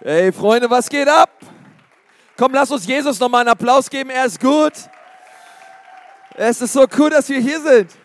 [0.00, 1.30] Hey Freunde, was geht ab?
[2.36, 4.10] Komm, lass uns Jesus nochmal einen Applaus geben.
[4.10, 4.74] Er ist gut.
[6.34, 7.96] Es ist so cool, dass wir hier sind.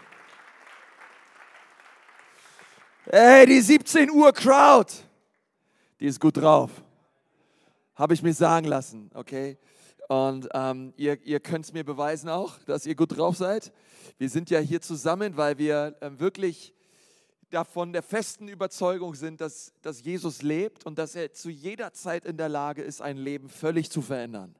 [3.10, 4.90] Hey, die 17 Uhr Crowd,
[6.00, 6.72] die ist gut drauf.
[7.96, 9.58] Habe ich mir sagen lassen, okay?
[10.08, 13.74] Und ähm, ihr, ihr könnt es mir beweisen auch, dass ihr gut drauf seid.
[14.18, 16.74] Wir sind ja hier zusammen, weil wir äh, wirklich
[17.52, 22.26] davon der festen Überzeugung sind, dass, dass Jesus lebt und dass er zu jeder Zeit
[22.26, 24.56] in der Lage ist, ein Leben völlig zu verändern.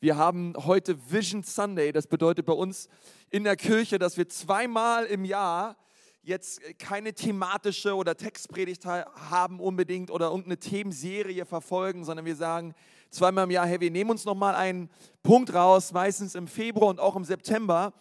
[0.00, 2.88] Wir haben heute Vision Sunday, das bedeutet bei uns
[3.30, 5.76] in der Kirche, dass wir zweimal im Jahr
[6.22, 12.74] jetzt keine thematische oder Textpredigt haben unbedingt oder irgendeine Themenserie verfolgen, sondern wir sagen
[13.10, 14.90] zweimal im Jahr, hey, wir nehmen uns nochmal einen
[15.22, 17.92] Punkt raus, meistens im Februar und auch im September,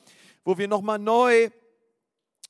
[0.44, 1.50] wo wir nochmal neu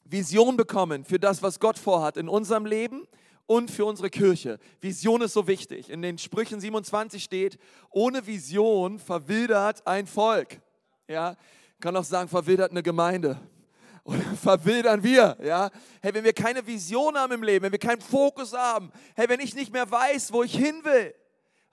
[0.06, 3.08] Vision bekommen für das, was Gott vorhat in unserem Leben
[3.46, 4.60] und für unsere Kirche.
[4.82, 5.90] Vision ist so wichtig.
[5.90, 7.58] In den Sprüchen 27 steht,
[7.90, 10.60] ohne Vision verwildert ein Volk.
[11.08, 11.36] Ja,
[11.80, 13.40] kann auch sagen, verwildert eine Gemeinde.
[14.06, 15.70] Oder verwildern wir, ja?
[16.02, 19.40] Hey, wenn wir keine Vision haben im Leben, wenn wir keinen Fokus haben, hey, wenn
[19.40, 21.14] ich nicht mehr weiß, wo ich hin will,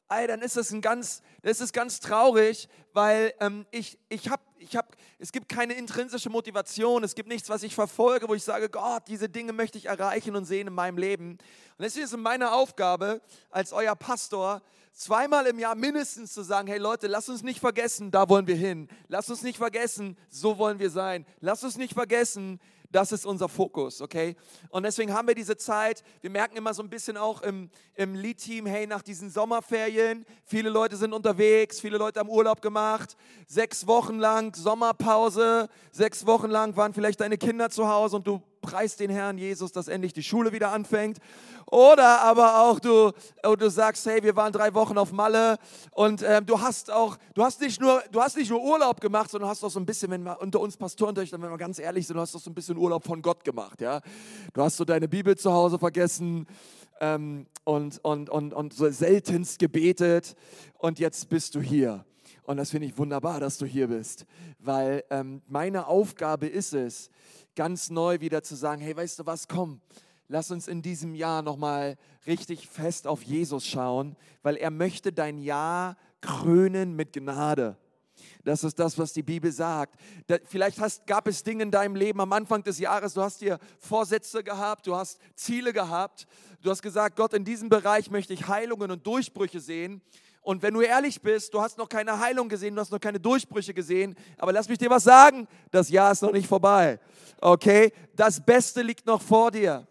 [0.09, 4.43] ey, dann ist das ein ganz, das ist ganz traurig, weil ähm, ich, ich habe,
[4.61, 8.45] ich hab, es gibt keine intrinsische Motivation, es gibt nichts, was ich verfolge, wo ich
[8.45, 11.33] sage, Gott, diese Dinge möchte ich erreichen und sehen in meinem Leben.
[11.33, 11.41] Und
[11.79, 14.61] deswegen ist es meine Aufgabe als euer Pastor,
[14.93, 18.57] zweimal im Jahr mindestens zu sagen, hey Leute, lasst uns nicht vergessen, da wollen wir
[18.57, 18.89] hin.
[19.09, 21.25] Lasst uns nicht vergessen, so wollen wir sein.
[21.41, 24.37] Lasst uns nicht vergessen, das ist unser Fokus, okay?
[24.71, 26.03] Und deswegen haben wir diese Zeit.
[26.21, 30.71] Wir merken immer so ein bisschen auch im, im Lead-Team, hey, nach diesen Sommerferien, viele
[30.71, 36.77] Leute sind unterwegs, viele Leute haben Urlaub gemacht, sechs Wochen lang Sommerpause, sechs Wochen lang
[36.77, 40.23] waren vielleicht deine Kinder zu Hause und du preist den Herrn Jesus, dass endlich die
[40.23, 41.19] Schule wieder anfängt.
[41.67, 43.13] Oder aber auch du,
[43.45, 45.57] oh, du sagst, hey, wir waren drei Wochen auf Malle
[45.93, 49.31] und ähm, du hast auch, du hast nicht nur, du hast nicht nur Urlaub gemacht,
[49.31, 52.07] sondern hast auch so ein bisschen, wenn wir unter uns Pastorentöchtern, wenn wir ganz ehrlich
[52.07, 54.01] sind, du hast auch so ein bisschen Urlaub von Gott gemacht, ja.
[54.53, 56.47] Du hast so deine Bibel zu Hause vergessen
[57.01, 60.35] ähm, und, und, und, und so seltenst gebetet
[60.79, 62.05] und jetzt bist du hier.
[62.51, 64.27] Und das finde ich wunderbar, dass du hier bist,
[64.59, 67.09] weil ähm, meine Aufgabe ist es,
[67.55, 69.81] ganz neu wieder zu sagen, hey, weißt du was, komm,
[70.27, 71.97] lass uns in diesem Jahr nochmal
[72.27, 77.77] richtig fest auf Jesus schauen, weil er möchte dein Jahr krönen mit Gnade.
[78.43, 79.95] Das ist das, was die Bibel sagt.
[80.47, 83.61] vielleicht hast, gab es Dinge in deinem Leben am Anfang des Jahres, du hast dir
[83.79, 86.27] Vorsätze gehabt, du hast Ziele gehabt,
[86.63, 90.03] du hast gesagt, Gott, in diesem Bereich möchte ich Heilungen und Durchbrüche sehen.
[90.43, 93.21] Und wenn du ehrlich bist, du hast noch keine Heilung gesehen, du hast noch keine
[93.21, 96.99] Durchbrüche gesehen, aber lass mich dir was sagen, das Jahr ist noch nicht vorbei.
[97.41, 99.87] Okay, das Beste liegt noch vor dir.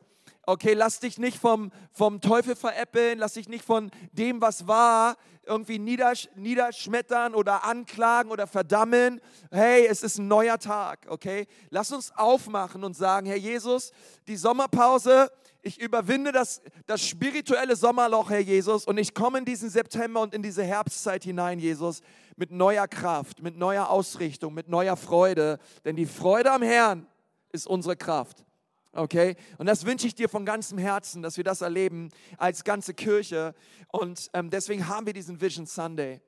[0.46, 5.16] Okay, lass dich nicht vom, vom Teufel veräppeln, lass dich nicht von dem, was war,
[5.46, 9.22] irgendwie niedersch niederschmettern oder anklagen oder verdammen.
[9.52, 11.46] Hey, es ist ein neuer Tag, okay?
[11.70, 13.92] Lass uns aufmachen und sagen, Herr Jesus,
[14.28, 15.32] die Sommerpause,
[15.62, 20.34] ich überwinde das, das spirituelle Sommerloch, Herr Jesus, und ich komme in diesen September und
[20.34, 22.02] in diese Herbstzeit hinein, Jesus,
[22.36, 25.60] mit neuer Kraft, mit neuer Ausrichtung, mit neuer Freude.
[25.84, 27.06] Denn die Freude am Herrn
[27.52, 28.46] ist unsere Kraft.
[28.94, 29.36] Okay?
[29.58, 33.54] Und das wünsche ich dir von ganzem Herzen, dass wir das erleben als ganze Kirche.
[33.92, 36.22] Und ähm, deswegen haben wir diesen Vision Sunday.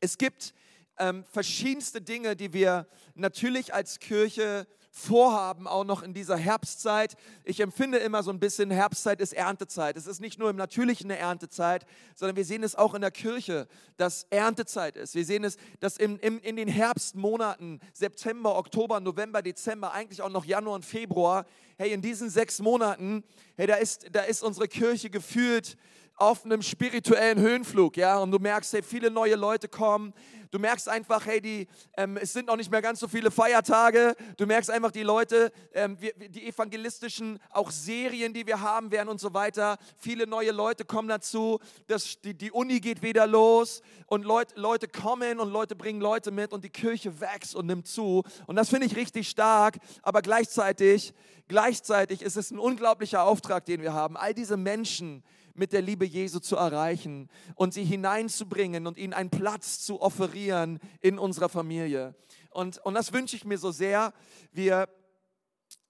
[0.00, 0.54] Es gibt
[0.98, 4.66] ähm, verschiedenste Dinge, die wir natürlich als Kirche
[4.96, 7.16] vorhaben, auch noch in dieser Herbstzeit.
[7.44, 9.94] Ich empfinde immer so ein bisschen, Herbstzeit ist Erntezeit.
[9.98, 11.84] Es ist nicht nur im Natürlichen eine Erntezeit,
[12.14, 13.68] sondern wir sehen es auch in der Kirche,
[13.98, 15.14] dass Erntezeit ist.
[15.14, 20.30] Wir sehen es, dass im, im, in den Herbstmonaten, September, Oktober, November, Dezember, eigentlich auch
[20.30, 21.44] noch Januar und Februar,
[21.76, 23.22] hey, in diesen sechs Monaten,
[23.58, 25.76] hey, da ist, da ist unsere Kirche gefühlt
[26.16, 30.14] auf einem spirituellen Höhenflug, ja, und du merkst, hey, viele neue Leute kommen,
[30.50, 31.66] du merkst einfach, hey, die,
[31.96, 35.52] ähm, es sind noch nicht mehr ganz so viele Feiertage, du merkst einfach die Leute,
[35.74, 40.52] ähm, wir, die evangelistischen, auch Serien, die wir haben werden und so weiter, viele neue
[40.52, 43.82] Leute kommen dazu, das, die, die Uni geht wieder los.
[44.06, 47.88] Und Leut, Leute kommen und Leute bringen Leute mit und die Kirche wächst und nimmt
[47.88, 48.22] zu.
[48.46, 51.12] Und das finde ich richtig stark, aber gleichzeitig,
[51.48, 55.24] gleichzeitig ist es ein unglaublicher Auftrag, den wir haben, all diese Menschen,
[55.58, 60.78] mit der Liebe Jesu zu erreichen und sie hineinzubringen und ihnen einen Platz zu offerieren
[61.00, 62.14] in unserer Familie.
[62.50, 64.12] Und, und das wünsche ich mir so sehr.
[64.52, 64.88] Wir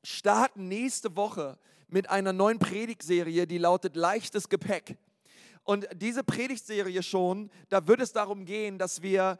[0.02, 1.58] starten nächste Woche
[1.88, 4.98] mit einer neuen Predigtserie, die lautet Leichtes Gepäck.
[5.62, 9.38] Und diese Predigtserie schon, da wird es darum gehen, dass wir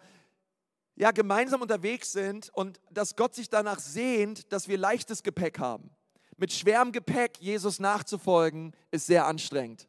[0.97, 5.91] ja gemeinsam unterwegs sind und dass Gott sich danach sehnt, dass wir leichtes Gepäck haben.
[6.37, 9.89] Mit schwerem Gepäck Jesus nachzufolgen, ist sehr anstrengend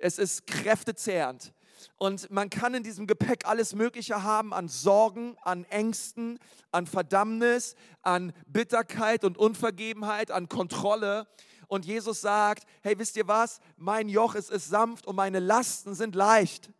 [0.00, 1.52] es ist kräftezehrend.
[1.96, 6.38] Und man kann in diesem Gepäck alles Mögliche haben an Sorgen, an Ängsten,
[6.72, 11.26] an Verdammnis, an Bitterkeit und Unvergebenheit, an Kontrolle.
[11.68, 13.60] Und Jesus sagt, hey, wisst ihr was?
[13.76, 16.70] Mein Joch ist, ist sanft und meine Lasten sind leicht.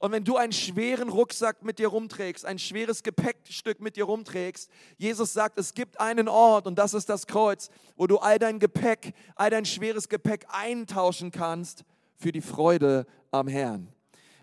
[0.00, 4.70] Und wenn du einen schweren Rucksack mit dir rumträgst, ein schweres Gepäckstück mit dir rumträgst,
[4.98, 8.58] Jesus sagt, es gibt einen Ort und das ist das Kreuz, wo du all dein
[8.58, 11.84] Gepäck, all dein schweres Gepäck eintauschen kannst
[12.18, 13.88] für die Freude am Herrn.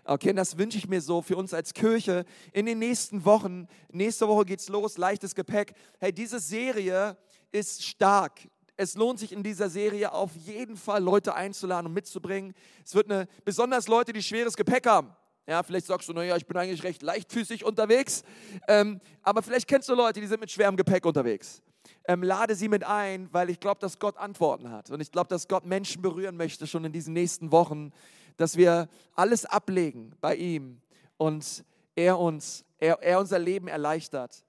[0.04, 3.66] Okay, und das wünsche ich mir so für uns als Kirche in den nächsten Wochen.
[3.90, 5.74] Nächste Woche geht's los, leichtes Gepäck.
[5.98, 7.16] Hey, diese Serie
[7.50, 8.40] ist stark.
[8.76, 12.54] Es lohnt sich in dieser Serie auf jeden Fall Leute einzuladen und mitzubringen.
[12.84, 15.10] Es wird eine, besonders Leute, die schweres Gepäck haben.
[15.48, 18.22] Ja, vielleicht sagst du, naja, ich bin eigentlich recht leichtfüßig unterwegs.
[18.68, 21.62] Ähm, aber vielleicht kennst du Leute, die sind mit schwerem Gepäck unterwegs.
[22.08, 24.90] Ähm, lade sie mit ein, weil ich glaube, dass Gott Antworten hat.
[24.90, 27.92] Und ich glaube, dass Gott Menschen berühren möchte schon in diesen nächsten Wochen,
[28.36, 30.80] dass wir alles ablegen bei ihm
[31.16, 31.64] und
[31.96, 34.44] er uns, er, er unser Leben erleichtert.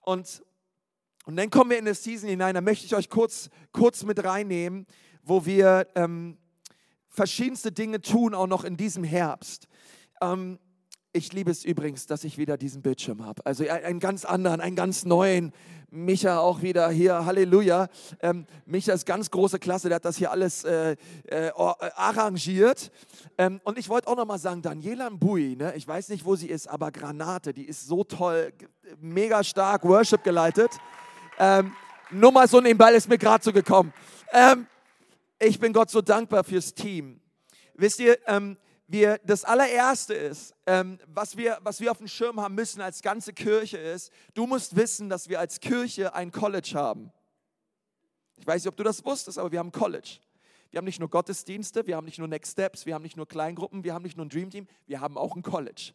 [0.00, 0.42] Und,
[1.24, 4.22] und dann kommen wir in das Season hinein, da möchte ich euch kurz, kurz mit
[4.22, 4.86] reinnehmen,
[5.22, 6.38] wo wir ähm,
[7.08, 9.66] verschiedenste Dinge tun, auch noch in diesem Herbst.
[10.20, 10.58] Ähm,
[11.12, 13.44] ich liebe es übrigens, dass ich wieder diesen Bildschirm habe.
[13.44, 15.52] Also einen ganz anderen, einen ganz neuen.
[15.94, 17.88] Micha auch wieder hier, Halleluja.
[18.20, 22.90] Ähm, Micha ist ganz große Klasse, der hat das hier alles äh, äh, arrangiert.
[23.36, 26.48] Ähm, und ich wollte auch nochmal sagen, Daniela Mbui, ne, ich weiß nicht, wo sie
[26.48, 28.54] ist, aber Granate, die ist so toll,
[29.00, 30.70] mega stark, Worship geleitet.
[31.38, 31.72] Ähm,
[32.10, 33.92] nur mal so nebenbei ist mir gerade so gekommen.
[34.32, 34.66] Ähm,
[35.38, 37.20] ich bin Gott so dankbar fürs Team.
[37.74, 38.56] Wisst ihr, ähm,
[38.92, 43.00] wir, das allererste ist, ähm, was, wir, was wir auf dem Schirm haben müssen als
[43.00, 47.10] ganze Kirche ist, du musst wissen, dass wir als Kirche ein College haben.
[48.36, 50.18] Ich weiß nicht, ob du das wusstest, aber wir haben College.
[50.70, 53.26] Wir haben nicht nur Gottesdienste, wir haben nicht nur Next Steps, wir haben nicht nur
[53.26, 55.92] Kleingruppen, wir haben nicht nur ein Dream Team, wir haben auch ein College.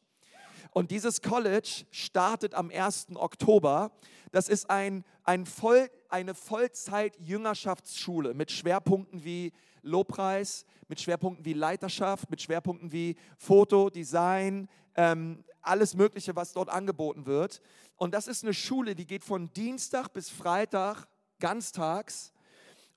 [0.77, 3.07] Und dieses College startet am 1.
[3.15, 3.91] Oktober.
[4.31, 12.29] Das ist ein, ein Voll, eine Vollzeit-Jüngerschaftsschule mit Schwerpunkten wie Lobpreis, mit Schwerpunkten wie Leiterschaft,
[12.29, 17.59] mit Schwerpunkten wie Foto, Design, ähm, alles Mögliche, was dort angeboten wird.
[17.95, 21.07] Und das ist eine Schule, die geht von Dienstag bis Freitag
[21.39, 22.33] ganztags.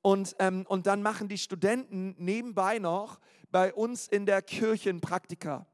[0.03, 5.01] Und, ähm, und dann machen die Studenten nebenbei noch bei uns in der Kirche ein
[5.01, 5.67] Praktika.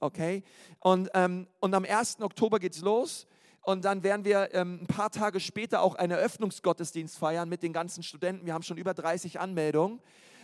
[0.00, 0.42] Okay?
[0.80, 2.20] Und, ähm, und am 1.
[2.20, 3.26] Oktober geht es los.
[3.62, 7.72] Und dann werden wir ähm, ein paar Tage später auch einen Eröffnungsgottesdienst feiern mit den
[7.72, 8.44] ganzen Studenten.
[8.44, 10.00] Wir haben schon über 30 Anmeldungen.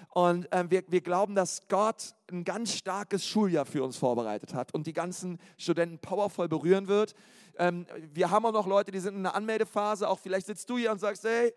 [0.08, 4.72] Und ähm, wir, wir glauben, dass Gott ein ganz starkes Schuljahr für uns vorbereitet hat
[4.74, 7.14] und die ganzen Studenten powervoll berühren wird.
[7.58, 10.08] Ähm, wir haben auch noch Leute, die sind in einer Anmeldephase.
[10.08, 11.52] Auch vielleicht sitzt du hier und sagst, hey,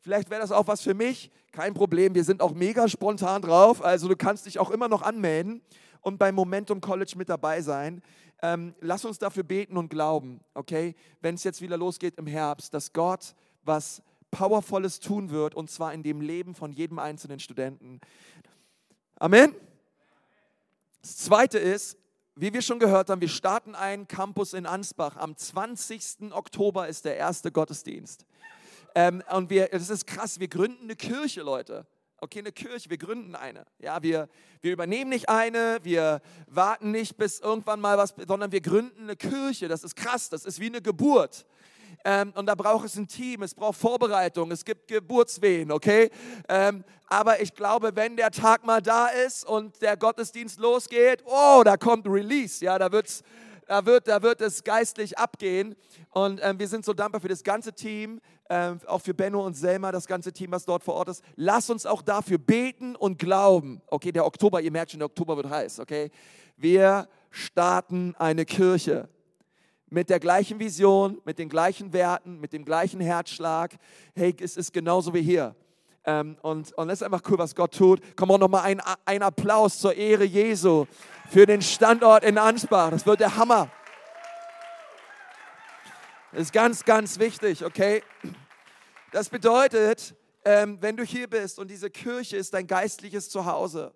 [0.00, 1.30] vielleicht wäre das auch was für mich.
[1.50, 3.84] Kein Problem, wir sind auch mega spontan drauf.
[3.84, 5.60] Also du kannst dich auch immer noch anmelden
[6.00, 8.02] und beim Momentum College mit dabei sein.
[8.40, 12.72] Ähm, lass uns dafür beten und glauben, okay, wenn es jetzt wieder losgeht im Herbst,
[12.72, 13.34] dass Gott
[13.64, 18.00] was Powervolles tun wird, und zwar in dem Leben von jedem einzelnen Studenten.
[19.16, 19.54] Amen.
[21.02, 21.96] Das Zweite ist,
[22.36, 25.16] wie wir schon gehört haben, wir starten einen Campus in Ansbach.
[25.16, 26.32] Am 20.
[26.32, 28.24] Oktober ist der erste Gottesdienst.
[28.94, 31.86] Ähm, und wir, das ist krass, wir gründen eine Kirche, Leute.
[32.20, 33.64] Okay, eine Kirche, wir gründen eine.
[33.78, 34.28] Ja, wir,
[34.60, 39.14] wir übernehmen nicht eine, wir warten nicht bis irgendwann mal was, sondern wir gründen eine
[39.14, 39.68] Kirche.
[39.68, 41.46] Das ist krass, das ist wie eine Geburt.
[42.04, 46.10] Ähm, und da braucht es ein Team, es braucht Vorbereitung, es gibt Geburtswehen, okay?
[46.48, 51.62] Ähm, aber ich glaube, wenn der Tag mal da ist und der Gottesdienst losgeht, oh,
[51.64, 53.22] da kommt Release, ja, da wird's
[53.68, 55.76] da wird, da wird es geistlich abgehen.
[56.10, 59.54] Und ähm, wir sind so dankbar für das ganze Team, ähm, auch für Benno und
[59.54, 61.24] Selma, das ganze Team, was dort vor Ort ist.
[61.36, 63.82] Lass uns auch dafür beten und glauben.
[63.88, 66.10] Okay, der Oktober, ihr merkt schon, der Oktober wird heiß, okay?
[66.56, 69.08] Wir starten eine Kirche
[69.90, 73.76] mit der gleichen Vision, mit den gleichen Werten, mit dem gleichen Herzschlag.
[74.14, 75.54] Hey, es ist genauso wie hier.
[76.04, 78.00] Ähm, und, und das ist einfach cool, was Gott tut.
[78.16, 80.86] Komm auch nochmal ein, ein Applaus zur Ehre Jesu
[81.28, 82.90] für den Standort in Ansbach.
[82.90, 83.68] Das wird der Hammer.
[86.30, 88.02] Das ist ganz, ganz wichtig, okay?
[89.12, 93.94] Das bedeutet, ähm, wenn du hier bist und diese Kirche ist dein geistliches Zuhause,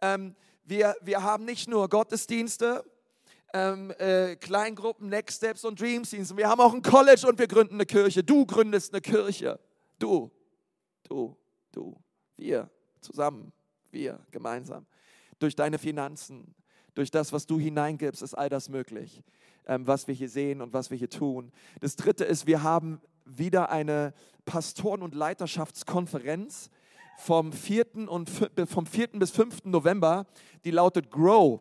[0.00, 2.84] ähm, wir, wir haben nicht nur Gottesdienste,
[3.52, 6.34] ähm, äh, Kleingruppen, Next Steps und Dream Scenes.
[6.34, 8.24] Wir haben auch ein College und wir gründen eine Kirche.
[8.24, 9.60] Du gründest eine Kirche.
[9.98, 10.30] Du,
[11.02, 11.36] du,
[11.70, 12.00] du,
[12.38, 12.70] wir
[13.02, 13.52] zusammen,
[13.90, 14.86] wir gemeinsam.
[15.38, 16.54] Durch deine Finanzen,
[16.94, 19.22] durch das, was du hineingibst, ist all das möglich,
[19.66, 21.52] was wir hier sehen und was wir hier tun.
[21.80, 24.12] Das Dritte ist, wir haben wieder eine
[24.44, 26.70] Pastoren- und Leiterschaftskonferenz
[27.16, 28.08] vom 4.
[28.08, 28.30] Und,
[28.66, 29.08] vom 4.
[29.12, 29.64] bis 5.
[29.64, 30.26] November,
[30.64, 31.60] die lautet Grow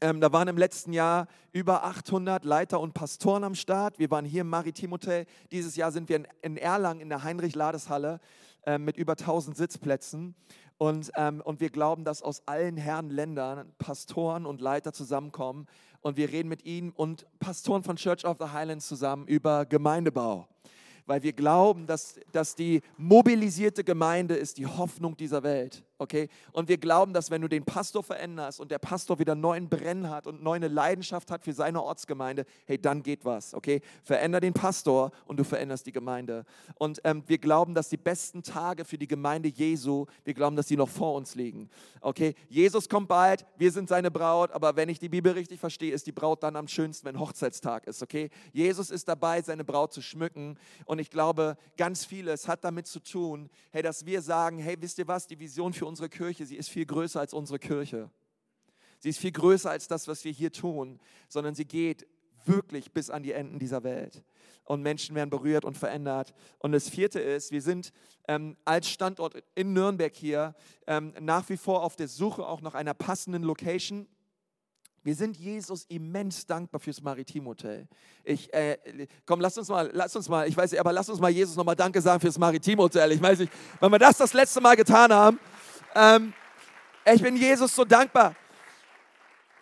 [0.00, 4.00] Ähm, da waren im letzten Jahr über 800 Leiter und Pastoren am Start.
[4.00, 5.26] Wir waren hier im Maritim Hotel.
[5.52, 8.18] Dieses Jahr sind wir in, in Erlangen in der Heinrich-Lades-Halle
[8.66, 10.34] äh, mit über 1000 Sitzplätzen.
[10.78, 15.68] Und, ähm, und wir glauben, dass aus allen Herren Ländern Pastoren und Leiter zusammenkommen.
[16.02, 20.48] Und wir reden mit ihnen und Pastoren von Church of the Highlands zusammen über Gemeindebau.
[21.06, 26.28] Weil wir glauben, dass, dass die mobilisierte Gemeinde ist die Hoffnung dieser Welt okay?
[26.52, 30.10] Und wir glauben, dass wenn du den Pastor veränderst und der Pastor wieder neuen Brennen
[30.10, 33.80] hat und neue Leidenschaft hat für seine Ortsgemeinde, hey, dann geht was, okay?
[34.02, 36.44] Veränder den Pastor und du veränderst die Gemeinde.
[36.74, 40.68] Und ähm, wir glauben, dass die besten Tage für die Gemeinde Jesu, wir glauben, dass
[40.68, 42.34] sie noch vor uns liegen, okay?
[42.48, 46.06] Jesus kommt bald, wir sind seine Braut, aber wenn ich die Bibel richtig verstehe, ist
[46.06, 48.28] die Braut dann am schönsten, wenn Hochzeitstag ist, okay?
[48.52, 53.00] Jesus ist dabei, seine Braut zu schmücken und ich glaube, ganz vieles hat damit zu
[53.00, 56.46] tun, hey, dass wir sagen, hey, wisst ihr was, die Vision für uns unsere Kirche,
[56.46, 58.10] sie ist viel größer als unsere Kirche.
[58.98, 62.06] Sie ist viel größer als das, was wir hier tun, sondern sie geht
[62.46, 64.24] wirklich bis an die Enden dieser Welt.
[64.64, 66.32] Und Menschen werden berührt und verändert.
[66.60, 67.92] Und das vierte ist, wir sind
[68.26, 70.54] ähm, als Standort in Nürnberg hier
[70.86, 74.08] ähm, nach wie vor auf der Suche auch nach einer passenden Location.
[75.02, 77.86] Wir sind Jesus immens dankbar fürs Maritim Hotel.
[78.24, 78.78] Ich, äh,
[79.26, 81.56] komm, lass uns mal, lass uns mal, ich weiß nicht, aber lass uns mal Jesus
[81.56, 83.10] nochmal Danke sagen fürs Maritim Hotel.
[83.10, 85.38] Ich weiß nicht, wenn wir das das letzte Mal getan haben,
[85.94, 86.32] ähm,
[87.04, 88.34] ich bin Jesus so dankbar.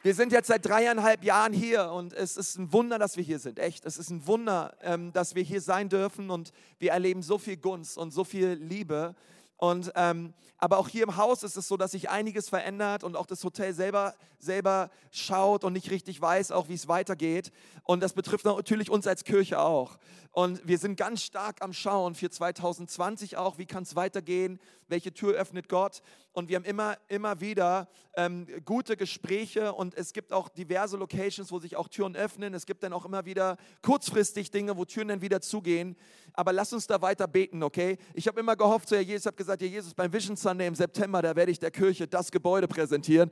[0.02, 3.38] Wir sind jetzt seit dreieinhalb Jahren hier und es ist ein Wunder, dass wir hier
[3.38, 3.58] sind.
[3.58, 7.36] Echt, es ist ein Wunder, ähm, dass wir hier sein dürfen und wir erleben so
[7.36, 9.14] viel Gunst und so viel Liebe.
[9.60, 13.14] Und, ähm, aber auch hier im Haus ist es so, dass sich einiges verändert und
[13.14, 17.52] auch das Hotel selber, selber schaut und nicht richtig weiß, auch wie es weitergeht.
[17.84, 19.98] Und das betrifft natürlich uns als Kirche auch.
[20.32, 25.12] Und wir sind ganz stark am Schauen für 2020 auch, wie kann es weitergehen, welche
[25.12, 26.00] Tür öffnet Gott.
[26.32, 31.50] Und wir haben immer, immer wieder ähm, gute Gespräche und es gibt auch diverse Locations,
[31.50, 32.54] wo sich auch Türen öffnen.
[32.54, 35.96] Es gibt dann auch immer wieder kurzfristig Dinge, wo Türen dann wieder zugehen.
[36.32, 37.98] Aber lass uns da weiter beten, okay?
[38.14, 40.76] Ich habe immer gehofft, so, Herr Jesus, habe gesagt, Herr Jesus, beim Vision Sunday im
[40.76, 43.30] September, da werde ich der Kirche das Gebäude präsentieren.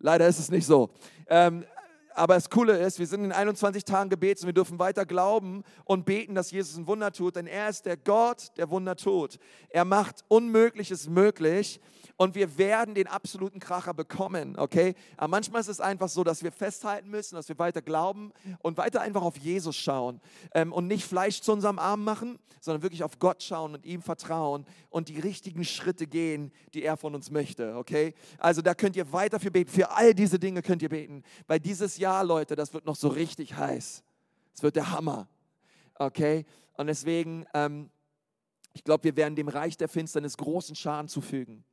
[0.00, 0.90] Leider ist es nicht so.
[1.28, 1.64] Ähm,
[2.14, 5.64] aber das Coole ist, wir sind in 21 Tagen Gebets und wir dürfen weiter glauben
[5.84, 9.38] und beten, dass Jesus ein Wunder tut, denn er ist der Gott, der Wunder tut.
[9.68, 11.80] Er macht Unmögliches möglich
[12.16, 14.94] und wir werden den absoluten Kracher bekommen, okay?
[15.16, 18.76] Aber manchmal ist es einfach so, dass wir festhalten müssen, dass wir weiter glauben und
[18.76, 20.20] weiter einfach auf Jesus schauen
[20.54, 24.00] ähm, und nicht Fleisch zu unserem Arm machen, sondern wirklich auf Gott schauen und ihm
[24.00, 28.14] vertrauen und die richtigen Schritte gehen, die er von uns möchte, okay?
[28.38, 31.60] Also da könnt ihr weiter für beten, für all diese Dinge könnt ihr beten, weil
[31.60, 34.02] dieses Jahr, Leute, das wird noch so richtig heiß.
[34.54, 35.28] Es wird der Hammer,
[35.98, 36.44] okay?
[36.76, 37.90] Und deswegen, ähm,
[38.72, 41.64] ich glaube, wir werden dem Reich der Finsternis großen Schaden zufügen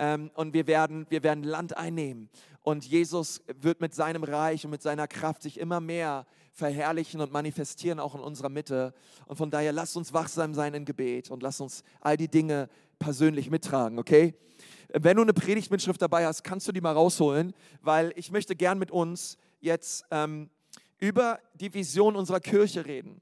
[0.00, 2.30] ähm, und wir werden, wir werden Land einnehmen.
[2.62, 7.32] Und Jesus wird mit seinem Reich und mit seiner Kraft sich immer mehr verherrlichen und
[7.32, 8.94] manifestieren, auch in unserer Mitte.
[9.26, 12.68] Und von daher lasst uns wachsam sein in Gebet und lasst uns all die Dinge
[12.98, 14.34] persönlich mittragen, okay?
[14.92, 18.78] Wenn du eine Predigtmitschrift dabei hast, kannst du die mal rausholen, weil ich möchte gern
[18.78, 20.50] mit uns jetzt ähm,
[20.98, 23.20] über die Vision unserer Kirche reden.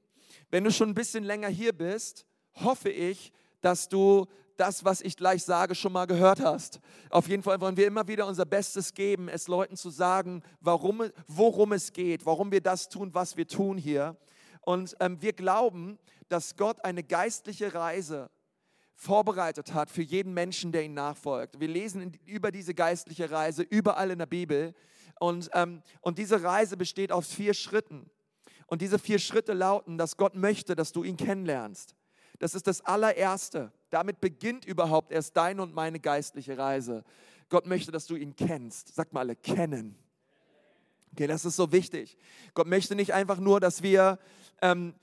[0.49, 3.31] Wenn du schon ein bisschen länger hier bist, hoffe ich,
[3.61, 4.25] dass du
[4.57, 6.79] das, was ich gleich sage, schon mal gehört hast.
[7.09, 11.03] Auf jeden Fall wollen wir immer wieder unser Bestes geben, es Leuten zu sagen, warum,
[11.27, 14.17] worum es geht, warum wir das tun, was wir tun hier.
[14.61, 18.29] Und ähm, wir glauben, dass Gott eine geistliche Reise
[18.93, 21.61] vorbereitet hat für jeden Menschen, der ihn nachfolgt.
[21.61, 24.73] Wir lesen über diese geistliche Reise überall in der Bibel.
[25.19, 28.09] Und, ähm, und diese Reise besteht aus vier Schritten.
[28.67, 31.95] Und diese vier Schritte lauten, dass Gott möchte, dass du ihn kennenlernst.
[32.39, 33.71] Das ist das allererste.
[33.89, 37.03] Damit beginnt überhaupt erst deine und meine geistliche Reise.
[37.49, 38.95] Gott möchte, dass du ihn kennst.
[38.95, 39.95] Sag mal alle, kennen.
[41.11, 42.17] Okay, das ist so wichtig.
[42.53, 44.19] Gott möchte nicht einfach nur, dass wir
[44.61, 44.93] ähm,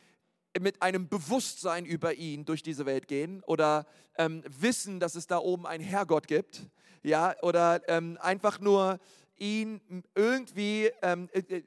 [0.59, 5.39] mit einem Bewusstsein über ihn durch diese Welt gehen oder ähm, wissen, dass es da
[5.39, 6.63] oben einen Herrgott gibt,
[7.03, 8.99] ja, oder ähm, einfach nur
[9.39, 9.81] ihn
[10.15, 11.63] irgendwie ähm, äh, äh,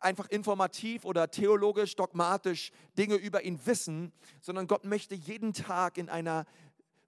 [0.00, 6.08] einfach informativ oder theologisch, dogmatisch Dinge über ihn wissen, sondern Gott möchte jeden Tag in
[6.08, 6.46] einer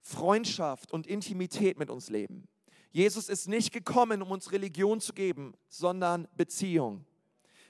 [0.01, 2.47] Freundschaft und Intimität mit uns leben.
[2.91, 7.05] Jesus ist nicht gekommen, um uns Religion zu geben, sondern Beziehung.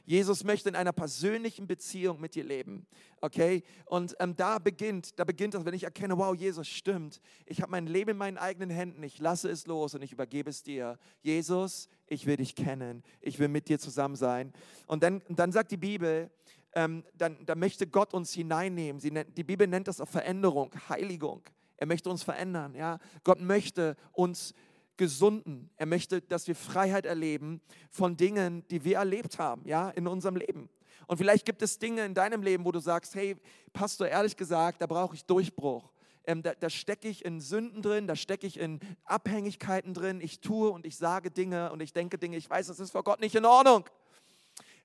[0.07, 2.87] Jesus möchte in einer persönlichen Beziehung mit dir leben.
[3.19, 3.63] Okay?
[3.83, 7.19] Und ähm, da beginnt, da beginnt das, wenn ich erkenne, wow, Jesus stimmt.
[7.45, 9.03] Ich habe mein Leben in meinen eigenen Händen.
[9.03, 10.97] Ich lasse es los und ich übergebe es dir.
[11.23, 13.03] Jesus, ich will dich kennen.
[13.19, 14.53] Ich will mit dir zusammen sein.
[14.87, 16.31] Und dann, dann sagt die Bibel,
[16.73, 19.01] ähm, dann, dann möchte Gott uns hineinnehmen.
[19.11, 21.41] Nennt, die Bibel nennt das auch Veränderung, Heiligung.
[21.75, 22.75] Er möchte uns verändern.
[22.75, 22.99] Ja?
[23.25, 24.53] Gott möchte uns
[24.97, 25.69] gesunden.
[25.77, 30.35] Er möchte, dass wir Freiheit erleben von Dingen, die wir erlebt haben, ja, in unserem
[30.35, 30.69] Leben.
[31.07, 33.37] Und vielleicht gibt es Dinge in deinem Leben, wo du sagst, hey,
[33.71, 35.91] Pastor, ehrlich gesagt, da brauche ich Durchbruch.
[36.25, 40.19] Ähm, da, da stecke ich in Sünden drin, da stecke ich in Abhängigkeiten drin.
[40.19, 42.35] Ich tue und ich sage Dinge und ich denke Dinge.
[42.35, 43.85] Ich weiß, das ist vor Gott nicht in Ordnung.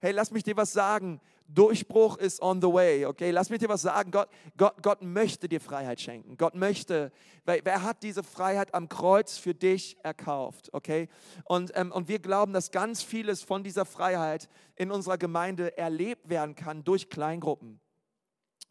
[0.04, 1.21] Hey, lass mich dir was sagen.
[1.47, 3.30] Durchbruch ist on the way, okay?
[3.30, 4.11] Lass mich dir was sagen.
[4.11, 6.37] Gott, Gott, Gott möchte dir Freiheit schenken.
[6.37, 7.12] Gott möchte,
[7.44, 11.09] weil wer hat diese Freiheit am Kreuz für dich erkauft, okay?
[11.44, 16.28] Und, ähm, und wir glauben, dass ganz vieles von dieser Freiheit in unserer Gemeinde erlebt
[16.28, 17.78] werden kann durch Kleingruppen.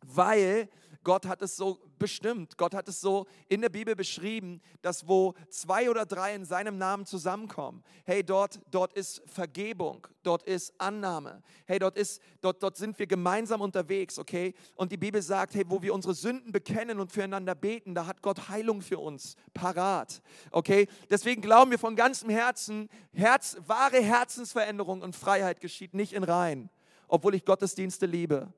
[0.01, 0.67] Weil
[1.03, 2.58] Gott hat es so bestimmt.
[2.58, 6.77] Gott hat es so in der Bibel beschrieben, dass wo zwei oder drei in seinem
[6.77, 12.77] Namen zusammenkommen, hey, dort, dort ist Vergebung, dort ist Annahme, hey, dort, ist, dort, dort
[12.77, 14.53] sind wir gemeinsam unterwegs, okay?
[14.75, 18.22] Und die Bibel sagt, hey, wo wir unsere Sünden bekennen und füreinander beten, da hat
[18.22, 20.88] Gott Heilung für uns parat, okay?
[21.10, 26.70] Deswegen glauben wir von ganzem Herzen, Herz, wahre Herzensveränderung und Freiheit geschieht nicht in Reihen,
[27.08, 28.53] obwohl ich Gottesdienste liebe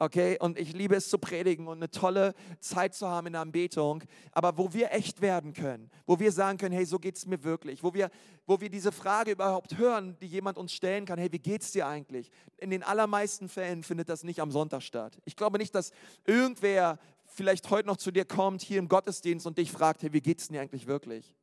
[0.00, 0.38] okay?
[0.40, 4.02] Und ich liebe es zu predigen und eine tolle Zeit zu haben in der Anbetung,
[4.32, 7.44] aber wo wir echt werden können, wo wir sagen können, hey, so geht es mir
[7.44, 8.10] wirklich, wo wir,
[8.46, 11.70] wo wir diese Frage überhaupt hören, die jemand uns stellen kann, hey, wie geht es
[11.70, 12.30] dir eigentlich?
[12.56, 15.18] In den allermeisten Fällen findet das nicht am Sonntag statt.
[15.24, 15.92] Ich glaube nicht, dass
[16.24, 20.22] irgendwer vielleicht heute noch zu dir kommt, hier im Gottesdienst und dich fragt, hey, wie
[20.22, 21.34] geht es dir eigentlich wirklich?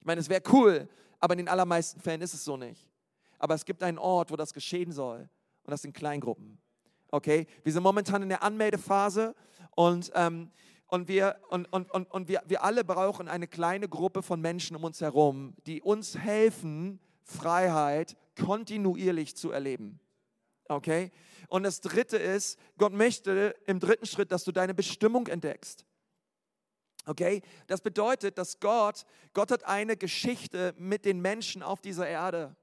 [0.00, 0.88] Ich meine, es wäre cool,
[1.20, 2.90] aber in den allermeisten Fällen ist es so nicht.
[3.38, 5.28] Aber es gibt einen Ort, wo das geschehen soll
[5.62, 6.58] und das sind Kleingruppen
[7.10, 7.46] okay?
[7.62, 9.34] Wir sind momentan in der Anmeldephase
[9.72, 10.50] und, ähm,
[10.86, 14.76] und, wir, und, und, und, und wir, wir alle brauchen eine kleine Gruppe von Menschen
[14.76, 20.00] um uns herum, die uns helfen, Freiheit kontinuierlich zu erleben.
[20.68, 21.10] Okay?
[21.48, 25.84] Und das dritte ist, Gott möchte im dritten Schritt, dass du deine Bestimmung entdeckst.
[27.06, 27.42] Okay?
[27.66, 32.56] Das bedeutet, dass Gott, Gott hat eine Geschichte mit den Menschen auf dieser Erde.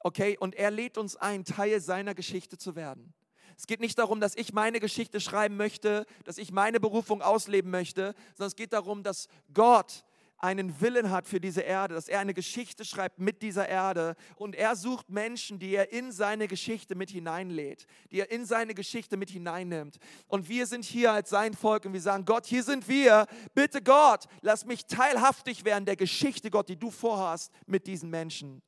[0.00, 0.36] Okay?
[0.38, 3.14] Und er lädt uns ein, Teil seiner Geschichte zu werden.
[3.62, 7.70] Es geht nicht darum, dass ich meine Geschichte schreiben möchte, dass ich meine Berufung ausleben
[7.70, 10.04] möchte, sondern es geht darum, dass Gott
[10.38, 14.56] einen Willen hat für diese Erde, dass er eine Geschichte schreibt mit dieser Erde und
[14.56, 19.16] er sucht Menschen, die er in seine Geschichte mit hineinlädt, die er in seine Geschichte
[19.16, 19.98] mit hineinnimmt.
[20.26, 23.28] Und wir sind hier als sein Volk und wir sagen, Gott, hier sind wir.
[23.54, 28.60] Bitte Gott, lass mich teilhaftig werden der Geschichte, Gott, die du vorhast mit diesen Menschen.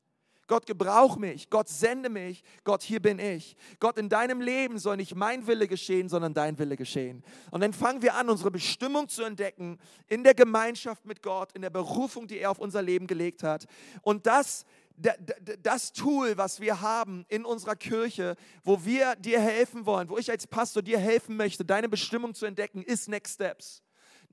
[0.46, 1.48] Gott, gebrauch mich.
[1.50, 2.42] Gott, sende mich.
[2.64, 3.57] Gott, hier bin ich.
[3.80, 7.22] Gott, in deinem Leben soll nicht mein Wille geschehen, sondern dein Wille geschehen.
[7.50, 9.78] Und dann fangen wir an, unsere Bestimmung zu entdecken
[10.09, 13.66] in der Gemeinschaft mit Gott, in der Berufung, die er auf unser Leben gelegt hat.
[14.02, 14.64] Und das
[14.96, 20.30] das Tool, was wir haben in unserer Kirche, wo wir dir helfen wollen, wo ich
[20.30, 23.84] als Pastor dir helfen möchte, deine Bestimmung zu entdecken, ist Next Steps.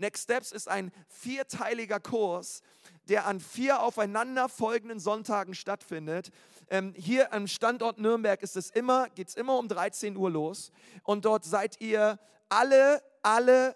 [0.02, 2.64] Next Steps ist ein vierteiliger Kurs,
[3.08, 6.32] der an vier aufeinanderfolgenden Sonntagen stattfindet.
[6.70, 10.72] Ähm, hier am Standort Nürnberg ist es immer, geht es immer um 13 Uhr los.
[11.04, 13.76] Und dort seid ihr alle, alle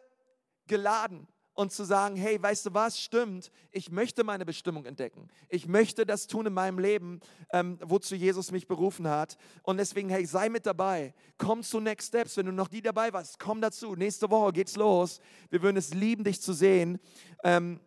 [0.65, 5.29] geladen und zu sagen, hey, weißt du was, stimmt, ich möchte meine Bestimmung entdecken.
[5.47, 9.37] Ich möchte das tun in meinem Leben, ähm, wozu Jesus mich berufen hat.
[9.63, 11.13] Und deswegen, hey, sei mit dabei.
[11.37, 12.35] Komm zu Next Steps.
[12.35, 13.95] Wenn du noch nie dabei warst, komm dazu.
[13.95, 15.21] Nächste Woche geht's los.
[15.49, 16.99] Wir würden es lieben, dich zu sehen.
[17.43, 17.79] Ähm,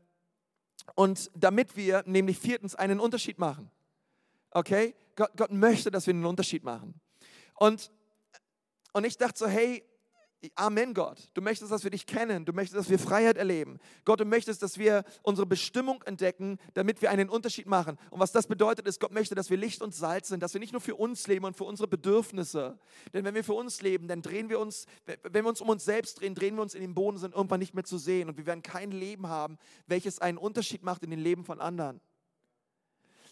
[0.95, 3.71] und damit wir nämlich viertens einen Unterschied machen.
[4.51, 4.95] Okay?
[5.15, 6.99] Gott, Gott möchte, dass wir einen Unterschied machen.
[7.55, 7.93] Und,
[8.95, 9.85] und ich dachte so, hey,
[10.55, 11.31] Amen, Gott.
[11.35, 12.45] Du möchtest, dass wir dich kennen.
[12.45, 13.79] Du möchtest, dass wir Freiheit erleben.
[14.05, 17.99] Gott, du möchtest, dass wir unsere Bestimmung entdecken, damit wir einen Unterschied machen.
[18.11, 20.61] Und was das bedeutet, ist, Gott möchte, dass wir Licht und Salz sind, dass wir
[20.61, 22.79] nicht nur für uns leben und für unsere Bedürfnisse.
[23.13, 25.85] Denn wenn wir für uns leben, dann drehen wir uns, wenn wir uns um uns
[25.85, 28.29] selbst drehen, drehen wir uns in den Boden, sind irgendwann nicht mehr zu sehen.
[28.29, 32.01] Und wir werden kein Leben haben, welches einen Unterschied macht in den Leben von anderen.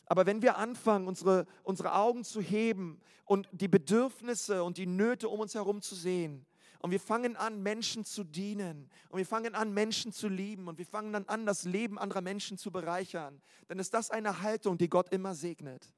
[0.07, 5.29] Aber wenn wir anfangen, unsere, unsere Augen zu heben und die Bedürfnisse und die Nöte
[5.29, 6.47] um uns herum zu sehen,
[6.81, 8.89] und wir fangen an, Menschen zu dienen.
[9.09, 10.69] Und wir fangen an, Menschen zu lieben.
[10.69, 13.41] Und wir fangen dann an, das Leben anderer Menschen zu bereichern.
[13.69, 15.93] Dann ist das eine Haltung, die Gott immer segnet.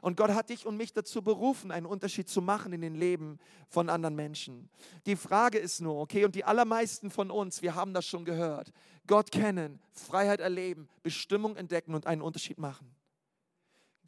[0.00, 3.38] Und Gott hat dich und mich dazu berufen, einen Unterschied zu machen in den Leben
[3.68, 4.68] von anderen Menschen.
[5.06, 8.72] Die Frage ist nur, okay, und die allermeisten von uns, wir haben das schon gehört,
[9.06, 12.94] Gott kennen, Freiheit erleben, Bestimmung entdecken und einen Unterschied machen.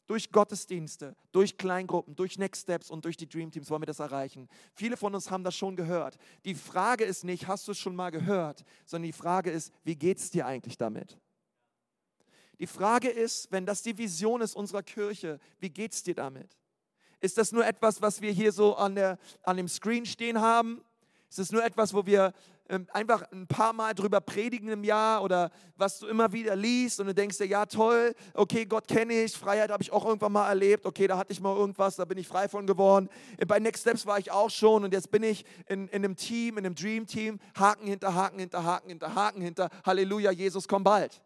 [0.07, 3.99] Durch Gottesdienste, durch Kleingruppen, durch Next Steps und durch die Dream Teams wollen wir das
[3.99, 4.49] erreichen.
[4.73, 6.17] Viele von uns haben das schon gehört.
[6.45, 9.97] Die Frage ist nicht, hast du es schon mal gehört, sondern die Frage ist, wie
[9.97, 11.19] geht es dir eigentlich damit?
[12.59, 16.57] Die Frage ist, wenn das die Vision ist unserer Kirche, wie geht es dir damit?
[17.21, 20.83] Ist das nur etwas, was wir hier so an, der, an dem Screen stehen haben?
[21.29, 22.33] Ist es nur etwas, wo wir
[22.93, 27.07] einfach ein paar Mal drüber predigen im Jahr oder was du immer wieder liest und
[27.07, 30.49] du denkst dir, ja toll, okay, Gott kenne ich, Freiheit habe ich auch irgendwann mal
[30.49, 33.09] erlebt, okay, da hatte ich mal irgendwas, da bin ich frei von geworden.
[33.47, 36.59] Bei Next Steps war ich auch schon und jetzt bin ich in, in einem Team,
[36.59, 40.85] in einem Dream Team, Haken hinter Haken hinter Haken hinter Haken hinter, Halleluja, Jesus, komm
[40.85, 41.23] bald.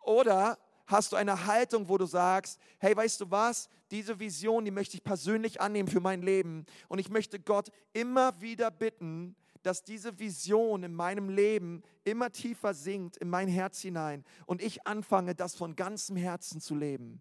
[0.00, 4.70] Oder hast du eine Haltung, wo du sagst, hey, weißt du was, diese Vision, die
[4.70, 9.82] möchte ich persönlich annehmen für mein Leben und ich möchte Gott immer wieder bitten, dass
[9.82, 15.34] diese Vision in meinem Leben immer tiefer sinkt in mein Herz hinein und ich anfange,
[15.34, 17.20] das von ganzem Herzen zu leben.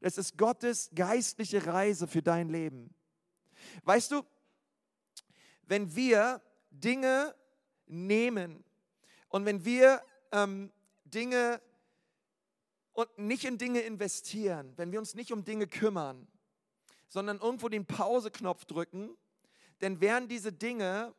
[0.00, 2.94] Es ist Gottes geistliche Reise für dein Leben.
[3.84, 4.22] Weißt du,
[5.62, 7.34] wenn wir Dinge
[7.86, 8.62] nehmen
[9.28, 10.70] und wenn wir ähm,
[11.06, 11.62] Dinge
[12.92, 16.28] und nicht in Dinge investieren, wenn wir uns nicht um Dinge kümmern,
[17.08, 19.16] sondern irgendwo den Pauseknopf drücken,
[19.78, 21.14] dann werden diese Dinge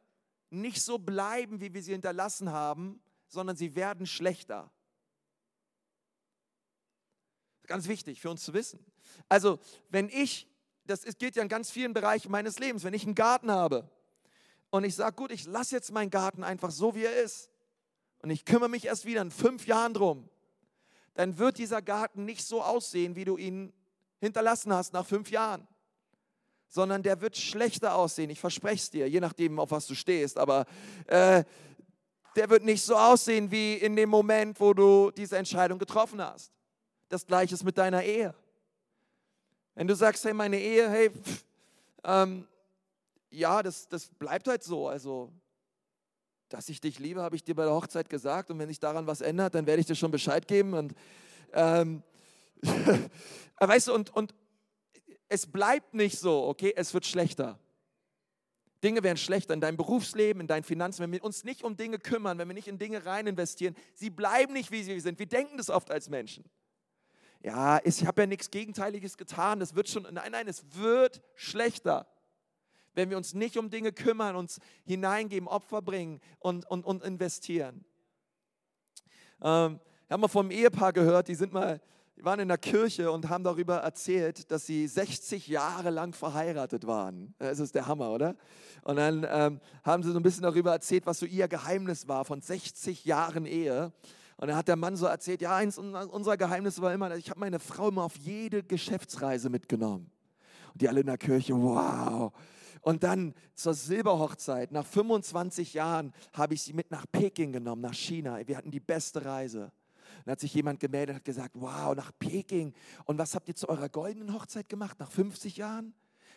[0.52, 4.70] nicht so bleiben, wie wir sie hinterlassen haben, sondern sie werden schlechter.
[7.68, 8.86] Ganz wichtig für uns zu wissen.
[9.30, 9.60] Also,
[9.90, 10.48] wenn ich,
[10.86, 13.90] das geht ja in ganz vielen Bereichen meines Lebens, wenn ich einen Garten habe
[14.70, 17.50] und ich sage, gut, ich lasse jetzt meinen Garten einfach so, wie er ist
[18.22, 20.30] und ich kümmere mich erst wieder in fünf Jahren drum,
[21.14, 23.74] dann wird dieser Garten nicht so aussehen, wie du ihn
[24.20, 25.68] hinterlassen hast nach fünf Jahren
[26.72, 28.30] sondern der wird schlechter aussehen.
[28.30, 30.38] Ich verspreche es dir, je nachdem, auf was du stehst.
[30.38, 30.66] Aber
[31.08, 31.44] äh,
[32.38, 36.54] der wird nicht so aussehen wie in dem Moment, wo du diese Entscheidung getroffen hast.
[37.10, 38.34] Das gleiche ist mit deiner Ehe.
[39.76, 41.44] Wenn du sagst, hey, meine Ehe, hey, pff,
[42.06, 42.48] ähm,
[43.30, 44.88] ja, das, das bleibt halt so.
[44.88, 45.30] Also,
[46.48, 48.50] dass ich dich liebe, habe ich dir bei der Hochzeit gesagt.
[48.50, 50.74] Und wenn sich daran was ändert, dann werde ich dir schon Bescheid geben.
[50.74, 50.94] Und
[51.52, 52.02] ähm,
[53.60, 54.34] weißt du, und, und,
[55.32, 57.58] es bleibt nicht so, okay, es wird schlechter.
[58.84, 61.04] Dinge werden schlechter in deinem Berufsleben, in deinen Finanzen.
[61.04, 64.10] Wenn wir uns nicht um Dinge kümmern, wenn wir nicht in Dinge rein investieren, sie
[64.10, 65.20] bleiben nicht, wie sie sind.
[65.20, 66.44] Wir denken das oft als Menschen.
[67.42, 72.08] Ja, ich habe ja nichts Gegenteiliges getan, das wird schon, nein, nein, es wird schlechter.
[72.94, 77.86] Wenn wir uns nicht um Dinge kümmern, uns hineingeben, Opfer bringen und, und, und investieren.
[79.42, 81.80] Ähm, wir haben mal vom Ehepaar gehört, die sind mal
[82.24, 87.34] waren in der Kirche und haben darüber erzählt, dass sie 60 Jahre lang verheiratet waren.
[87.40, 88.36] Das ist der Hammer, oder?
[88.84, 92.26] Und dann ähm, haben sie so ein bisschen darüber erzählt, was so ihr Geheimnis war
[92.26, 93.92] von 60 Jahren Ehe.
[94.38, 97.40] Und dann hat der Mann so erzählt, ja, eins unserer Geheimnisse war immer, ich habe
[97.40, 100.10] meine Frau immer auf jede Geschäftsreise mitgenommen.
[100.74, 102.34] Und die alle in der Kirche, wow.
[102.82, 107.94] Und dann zur Silberhochzeit, nach 25 Jahren, habe ich sie mit nach Peking genommen, nach
[107.94, 108.40] China.
[108.48, 109.72] Wir hatten die beste Reise.
[110.26, 112.74] Dann hat sich jemand gemeldet und hat gesagt, wow, nach Peking.
[113.06, 115.94] Und was habt ihr zu eurer goldenen Hochzeit gemacht, nach 50 Jahren?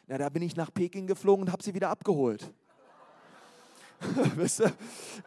[0.07, 2.53] Na, da bin ich nach Peking geflogen und habe sie wieder abgeholt.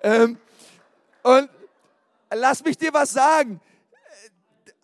[0.03, 0.37] Ähm,
[1.23, 1.49] und
[2.31, 3.59] lass mich dir was sagen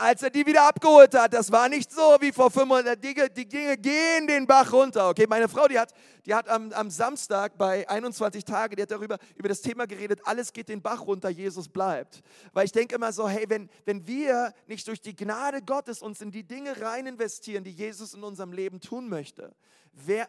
[0.03, 1.33] als er die wieder abgeholt hat.
[1.33, 3.01] Das war nicht so wie vor 500.
[3.01, 5.09] Die, die Dinge gehen den Bach runter.
[5.09, 5.93] Okay, meine Frau, die hat,
[6.25, 10.19] die hat am, am Samstag bei 21 Tage, die hat darüber über das Thema geredet,
[10.25, 12.21] alles geht den Bach runter, Jesus bleibt.
[12.51, 16.19] Weil ich denke immer so, hey, wenn, wenn wir nicht durch die Gnade Gottes uns
[16.19, 19.55] in die Dinge rein investieren, die Jesus in unserem Leben tun möchte,
[19.93, 20.27] wer,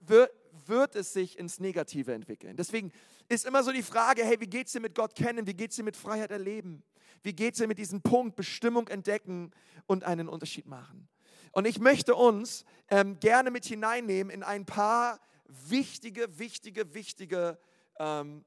[0.00, 0.30] wird,
[0.66, 2.56] wird es sich ins Negative entwickeln.
[2.56, 2.92] Deswegen
[3.28, 5.48] ist immer so die Frage, hey, wie geht es dir mit Gott kennen?
[5.48, 6.84] Wie geht es dir mit Freiheit erleben?
[7.24, 9.50] Wie geht es dir mit diesem Punkt Bestimmung entdecken
[9.86, 11.08] und einen Unterschied machen?
[11.52, 17.58] Und ich möchte uns ähm, gerne mit hineinnehmen in ein paar wichtige, wichtige, wichtige
[17.98, 18.44] ähm,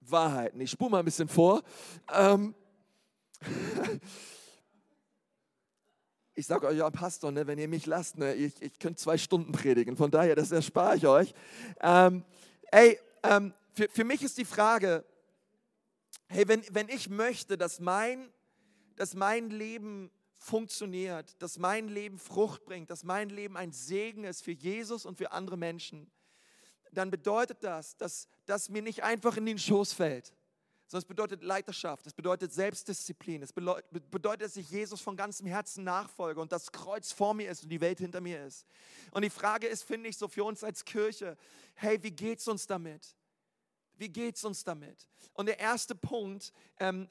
[0.00, 0.62] Wahrheiten.
[0.62, 1.62] Ich spule mal ein bisschen vor.
[2.10, 2.54] Ähm,
[6.34, 9.18] ich sage euch ja, Pastor, ne, wenn ihr mich lasst, ne, ich, ich könnte zwei
[9.18, 9.98] Stunden predigen.
[9.98, 11.34] Von daher, das erspare ich euch.
[11.82, 12.24] Ähm,
[12.70, 15.04] ey, ähm, für, für mich ist die Frage,
[16.32, 18.32] hey, wenn, wenn ich möchte, dass mein,
[18.96, 24.42] dass mein Leben funktioniert, dass mein Leben Frucht bringt, dass mein Leben ein Segen ist
[24.42, 26.10] für Jesus und für andere Menschen,
[26.90, 30.32] dann bedeutet das, dass das mir nicht einfach in den Schoß fällt,
[30.86, 35.84] sondern es bedeutet Leiterschaft, es bedeutet Selbstdisziplin, es bedeutet, dass ich Jesus von ganzem Herzen
[35.84, 38.66] nachfolge und das Kreuz vor mir ist und die Welt hinter mir ist.
[39.12, 41.36] Und die Frage ist, finde ich, so für uns als Kirche,
[41.74, 43.16] hey, wie geht es uns damit?
[44.02, 45.06] Wie geht es uns damit?
[45.32, 47.08] Und der erste Punkt, ähm,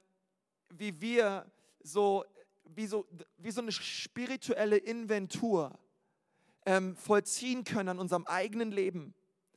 [0.70, 1.50] wie wir
[1.82, 2.26] so
[2.66, 5.80] wie, so, wie so eine spirituelle Inventur
[6.66, 9.14] ähm, vollziehen können an unserem eigenen Leben,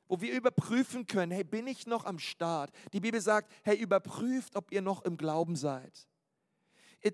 [0.07, 2.71] wo wir überprüfen können, hey, bin ich noch am Start?
[2.93, 6.07] Die Bibel sagt, hey, überprüft, ob ihr noch im Glauben seid.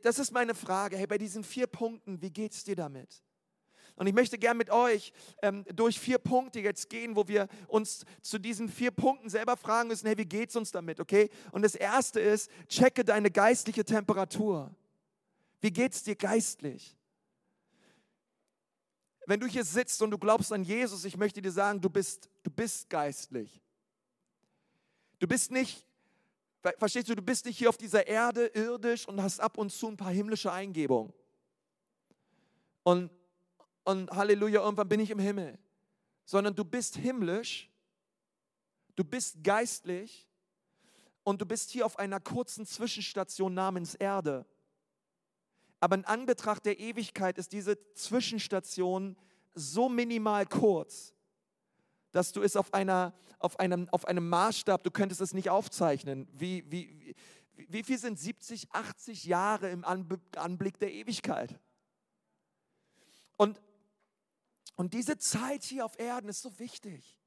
[0.02, 3.22] Das ist meine Frage, hey, bei diesen vier Punkten, wie geht es dir damit?
[4.00, 8.06] Und ich möchte gern mit euch ähm, durch vier Punkte jetzt gehen, wo wir uns
[8.22, 11.28] zu diesen vier Punkten selber fragen müssen, hey, wie geht's uns damit, okay?
[11.52, 14.74] Und das erste ist, checke deine geistliche Temperatur.
[15.60, 16.96] Wie geht's dir geistlich?
[19.26, 22.30] Wenn du hier sitzt und du glaubst an Jesus, ich möchte dir sagen, du bist,
[22.42, 23.60] du bist geistlich.
[25.18, 25.86] Du bist nicht,
[26.78, 29.88] verstehst du, du bist nicht hier auf dieser Erde irdisch und hast ab und zu
[29.88, 31.12] ein paar himmlische Eingebungen.
[32.82, 33.10] Und
[33.90, 35.58] und Halleluja, irgendwann bin ich im Himmel,
[36.24, 37.68] sondern du bist himmlisch,
[38.94, 40.28] du bist geistlich
[41.24, 44.46] und du bist hier auf einer kurzen Zwischenstation namens Erde.
[45.80, 49.16] Aber in Anbetracht der Ewigkeit ist diese Zwischenstation
[49.54, 51.12] so minimal kurz,
[52.12, 56.28] dass du es auf, einer, auf, einem, auf einem Maßstab, du könntest es nicht aufzeichnen.
[56.32, 57.16] Wie, wie,
[57.56, 61.58] wie, wie viel sind 70, 80 Jahre im Anblick der Ewigkeit?
[63.36, 63.60] Und
[64.80, 67.18] und diese Zeit hier auf Erden ist so wichtig.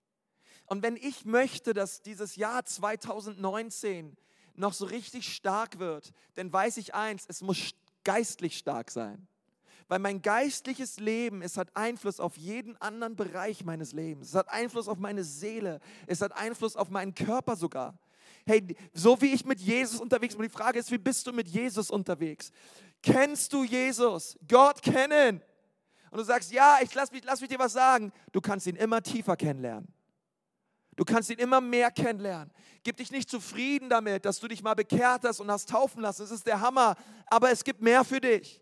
[0.66, 4.18] Und wenn ich möchte, dass dieses Jahr 2019
[4.56, 9.28] noch so richtig stark wird, dann weiß ich eins, es muss geistlich stark sein.
[9.88, 14.30] Weil mein geistliches Leben, es hat Einfluss auf jeden anderen Bereich meines Lebens.
[14.30, 15.80] Es hat Einfluss auf meine Seele.
[16.08, 18.00] Es hat Einfluss auf meinen Körper sogar.
[18.48, 21.48] Hey, so wie ich mit Jesus unterwegs bin, die Frage ist, wie bist du mit
[21.48, 22.52] Jesus unterwegs?
[23.04, 24.40] Kennst du Jesus?
[24.48, 25.44] Gott kennen
[26.14, 28.76] und du sagst, ja, ich lass mich, lass mich dir was sagen, du kannst ihn
[28.76, 29.92] immer tiefer kennenlernen.
[30.96, 32.54] Du kannst ihn immer mehr kennenlernen.
[32.84, 36.22] Gib dich nicht zufrieden damit, dass du dich mal bekehrt hast und hast taufen lassen.
[36.22, 38.62] Es ist der Hammer, aber es gibt mehr für dich.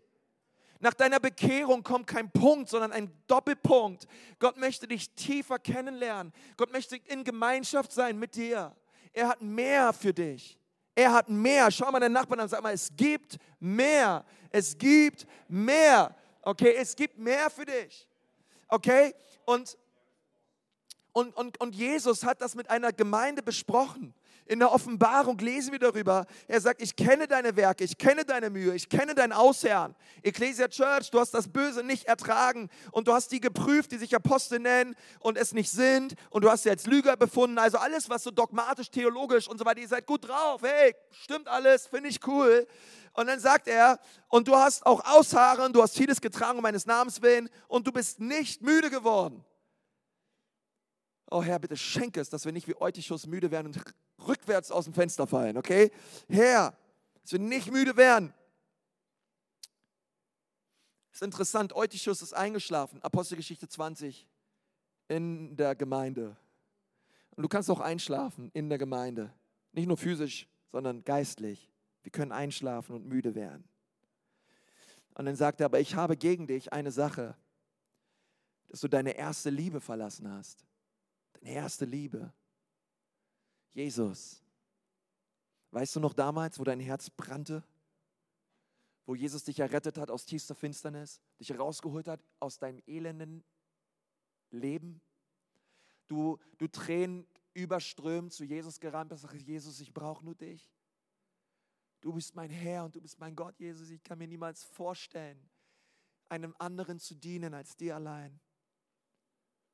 [0.80, 4.06] Nach deiner Bekehrung kommt kein Punkt, sondern ein Doppelpunkt.
[4.38, 6.32] Gott möchte dich tiefer kennenlernen.
[6.56, 8.74] Gott möchte in Gemeinschaft sein mit dir.
[9.12, 10.58] Er hat mehr für dich.
[10.94, 11.70] Er hat mehr.
[11.70, 14.24] Schau mal deinen Nachbarn an und sag mal, es gibt mehr.
[14.48, 16.16] Es gibt mehr.
[16.42, 18.08] Okay, es gibt mehr für dich.
[18.68, 19.14] Okay?
[19.44, 19.78] Und,
[21.12, 24.14] und, und, und Jesus hat das mit einer Gemeinde besprochen.
[24.46, 26.26] In der Offenbarung lesen wir darüber.
[26.48, 29.94] Er sagt, ich kenne deine Werke, ich kenne deine Mühe, ich kenne dein Ausherren.
[30.22, 34.14] Ecclesia Church, du hast das Böse nicht ertragen und du hast die geprüft, die sich
[34.14, 37.58] Apostel nennen und es nicht sind und du hast sie als Lüger befunden.
[37.58, 40.62] Also alles, was so dogmatisch, theologisch und so weiter, ihr seid gut drauf.
[40.62, 42.66] Hey, stimmt alles, finde ich cool.
[43.14, 46.86] Und dann sagt er, und du hast auch Ausharren, du hast vieles getragen um meines
[46.86, 49.44] Namens willen und du bist nicht müde geworden.
[51.30, 53.82] Oh Herr, bitte schenke es, dass wir nicht wie Eutychus müde werden und
[54.26, 55.90] rückwärts aus dem Fenster fallen, okay?
[56.28, 56.76] Herr,
[57.22, 58.32] dass wir nicht müde werden.
[61.10, 64.26] Das ist interessant, Eutychus ist eingeschlafen, Apostelgeschichte 20,
[65.08, 66.36] in der Gemeinde.
[67.36, 69.32] Und du kannst auch einschlafen in der Gemeinde.
[69.72, 71.70] Nicht nur physisch, sondern geistlich.
[72.02, 73.64] Wir können einschlafen und müde werden.
[75.14, 77.36] Und dann sagt er, aber ich habe gegen dich eine Sache,
[78.68, 80.64] dass du deine erste Liebe verlassen hast.
[81.34, 82.32] Deine erste Liebe.
[83.72, 84.42] Jesus.
[85.70, 87.64] Weißt du noch damals, wo dein Herz brannte?
[89.06, 93.42] Wo Jesus dich errettet hat aus tiefster Finsternis, dich herausgeholt hat aus deinem elenden
[94.50, 95.00] Leben?
[96.06, 100.70] Du, du Tränen überströmt zu Jesus gerannt bist, sagst, Jesus, ich brauche nur dich.
[102.00, 103.90] Du bist mein Herr und du bist mein Gott, Jesus.
[103.90, 105.48] Ich kann mir niemals vorstellen,
[106.28, 108.40] einem anderen zu dienen als dir allein.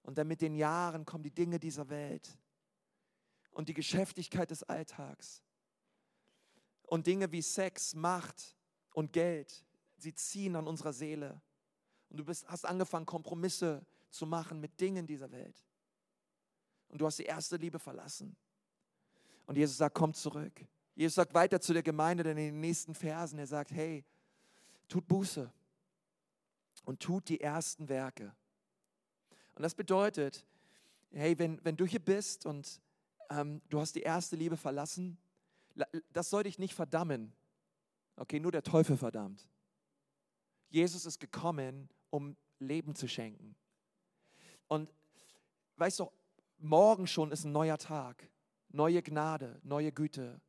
[0.02, 2.38] Und dann mit den Jahren kommen die Dinge dieser Welt
[3.58, 5.42] und die Geschäftigkeit des Alltags
[6.84, 8.56] und Dinge wie Sex, Macht
[8.92, 9.66] und Geld.
[9.96, 11.42] Sie ziehen an unserer Seele.
[12.08, 15.66] Und du bist, hast angefangen, Kompromisse zu machen mit Dingen dieser Welt.
[16.86, 18.36] Und du hast die erste Liebe verlassen.
[19.44, 20.64] Und Jesus sagt, komm zurück.
[20.94, 24.04] Jesus sagt weiter zu der Gemeinde denn in den nächsten Versen, er sagt, hey,
[24.86, 25.52] tut Buße
[26.84, 28.32] und tut die ersten Werke.
[29.56, 30.46] Und das bedeutet,
[31.10, 32.80] hey, wenn, wenn du hier bist und
[33.30, 35.18] ähm, du hast die erste Liebe verlassen,
[36.12, 37.32] das soll dich nicht verdammen.
[38.16, 39.48] Okay, nur der Teufel verdammt.
[40.70, 43.54] Jesus ist gekommen, um Leben zu schenken.
[44.66, 44.92] Und
[45.76, 46.10] weißt du,
[46.58, 48.28] morgen schon ist ein neuer Tag,
[48.70, 50.40] neue Gnade, neue Güte,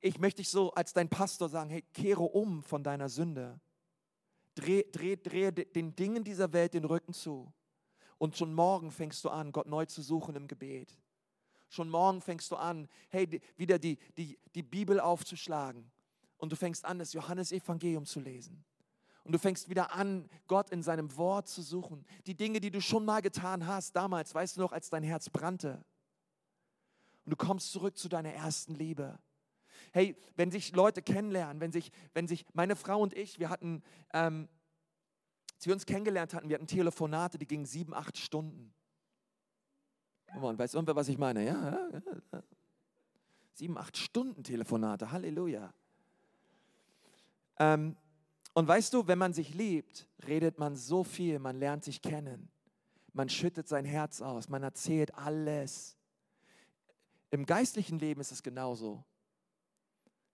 [0.00, 3.58] ich möchte dich so als dein Pastor sagen, hey, kehre um von deiner Sünde.
[4.54, 7.52] Dreh, dreh, dreh den Dingen dieser Welt den Rücken zu.
[8.18, 10.96] Und schon morgen fängst du an, Gott neu zu suchen im Gebet.
[11.68, 15.90] Schon morgen fängst du an, hey, wieder die, die, die Bibel aufzuschlagen.
[16.38, 18.64] Und du fängst an, das Johannesevangelium zu lesen.
[19.24, 22.06] Und du fängst wieder an, Gott in seinem Wort zu suchen.
[22.26, 25.30] Die Dinge, die du schon mal getan hast, damals, weißt du noch, als dein Herz
[25.30, 25.84] brannte.
[27.24, 29.18] Und du kommst zurück zu deiner ersten Liebe.
[29.92, 33.82] Hey, wenn sich Leute kennenlernen, wenn sich, wenn sich meine Frau und ich, wir hatten,
[34.12, 34.48] ähm,
[35.56, 38.74] Als wir uns kennengelernt hatten, wir hatten Telefonate, die gingen sieben, acht Stunden.
[40.34, 41.44] Und weiß irgendwer, was ich meine?
[41.44, 41.88] Ja.
[43.54, 45.72] Sieben, acht Stunden Telefonate, Halleluja.
[47.58, 47.96] Ähm,
[48.52, 52.50] und weißt du, wenn man sich liebt, redet man so viel, man lernt sich kennen.
[53.12, 55.96] Man schüttet sein Herz aus, man erzählt alles.
[57.30, 59.04] Im geistlichen Leben ist es genauso.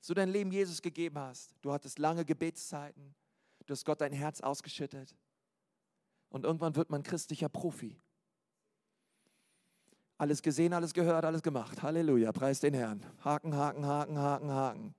[0.06, 3.14] Du dein Leben Jesus gegeben hast, du hattest lange Gebetszeiten,
[3.66, 5.16] du hast Gott dein Herz ausgeschüttet
[6.28, 7.96] und irgendwann wird man christlicher Profi.
[10.22, 11.82] Alles gesehen, alles gehört, alles gemacht.
[11.82, 13.04] Halleluja, preis den Herrn.
[13.24, 14.94] Haken, Haken, Haken, Haken, Haken.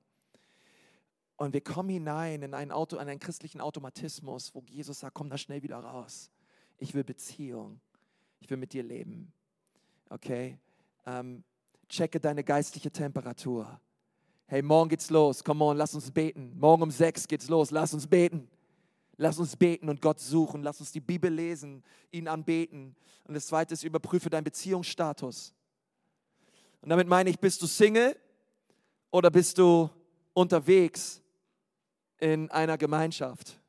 [1.37, 5.29] Und wir kommen hinein in einen, Auto, in einen christlichen Automatismus, wo Jesus sagt, komm
[5.29, 6.29] da schnell wieder raus.
[6.77, 7.79] Ich will Beziehung.
[8.41, 9.31] Ich will mit dir leben.
[10.09, 10.59] Okay?
[11.05, 11.45] Ähm,
[11.87, 13.79] checke deine geistliche Temperatur.
[14.47, 15.41] Hey, morgen geht's los.
[15.41, 16.51] Come on, lass uns beten.
[16.59, 17.71] Morgen um sechs geht's los.
[17.71, 18.49] Lass uns beten.
[19.17, 20.63] Lass uns beten und Gott suchen.
[20.63, 22.95] Lass uns die Bibel lesen, ihn anbeten.
[23.25, 25.53] Und das zweite ist, überprüfe deinen Beziehungsstatus.
[26.81, 28.15] Und damit meine ich, bist du Single
[29.11, 29.89] oder bist du
[30.33, 31.21] unterwegs
[32.19, 33.59] in einer Gemeinschaft?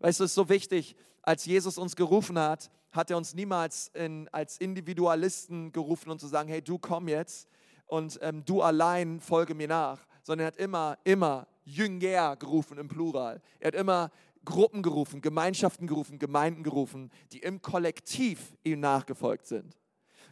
[0.00, 3.88] Weißt du, es ist so wichtig, als Jesus uns gerufen hat, hat er uns niemals
[3.88, 7.48] in, als Individualisten gerufen und zu sagen, hey, du komm jetzt
[7.86, 12.88] und ähm, du allein folge mir nach, sondern er hat immer, immer Jünger gerufen im
[12.88, 13.42] Plural.
[13.60, 14.10] Er hat immer
[14.48, 19.76] Gruppen gerufen, Gemeinschaften gerufen, Gemeinden gerufen, die im Kollektiv ihm nachgefolgt sind.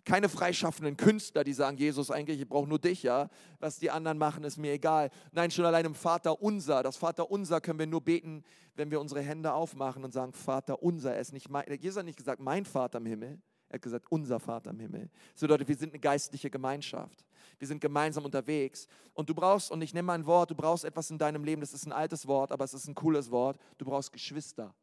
[0.06, 3.28] Keine freischaffenden Künstler, die sagen, Jesus, eigentlich, ich brauche nur dich, ja.
[3.58, 5.10] Was die anderen machen, ist mir egal.
[5.32, 6.82] Nein, schon allein im Vater unser.
[6.82, 8.42] Das Vater unser können wir nur beten,
[8.74, 11.14] wenn wir unsere Hände aufmachen und sagen, Vater unser.
[11.14, 13.38] Er ist nicht mein, Jesus hat nicht gesagt, mein Vater im Himmel.
[13.68, 15.10] Er hat gesagt, unser Vater im Himmel.
[15.32, 17.26] Das bedeutet, wir sind eine geistliche Gemeinschaft.
[17.58, 18.86] Wir sind gemeinsam unterwegs.
[19.14, 21.60] Und du brauchst, und ich nehme mal ein Wort, du brauchst etwas in deinem Leben,
[21.60, 23.58] das ist ein altes Wort, aber es ist ein cooles Wort.
[23.78, 24.74] Du brauchst Geschwister.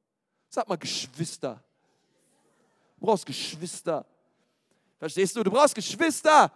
[0.50, 1.64] Sag mal Geschwister.
[3.00, 4.06] Du brauchst Geschwister.
[4.98, 5.44] Verstehst du?
[5.44, 6.52] Du brauchst Geschwister.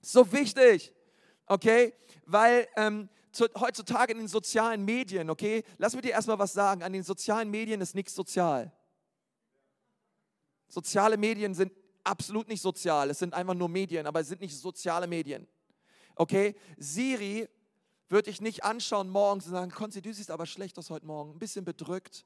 [0.00, 0.92] So wichtig.
[1.46, 1.94] Okay?
[2.24, 5.62] Weil ähm, zu, heutzutage in den sozialen Medien, okay?
[5.78, 6.82] Lass mir dir erstmal was sagen.
[6.82, 8.72] An den sozialen Medien ist nichts sozial.
[10.68, 11.72] Soziale Medien sind
[12.06, 13.10] absolut nicht sozial.
[13.10, 15.46] Es sind einfach nur Medien, aber es sind nicht soziale Medien.
[16.14, 16.54] Okay?
[16.76, 17.48] Siri
[18.08, 21.32] würde ich nicht anschauen morgens und sagen, Konzi, du siehst aber schlecht aus heute Morgen,
[21.32, 22.24] ein bisschen bedrückt.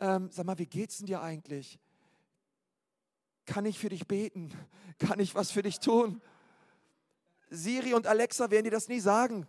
[0.00, 1.78] Ähm, sag mal, wie geht's denn dir eigentlich?
[3.46, 4.52] Kann ich für dich beten?
[4.98, 6.20] Kann ich was für dich tun?
[7.50, 9.48] Siri und Alexa werden dir das nie sagen.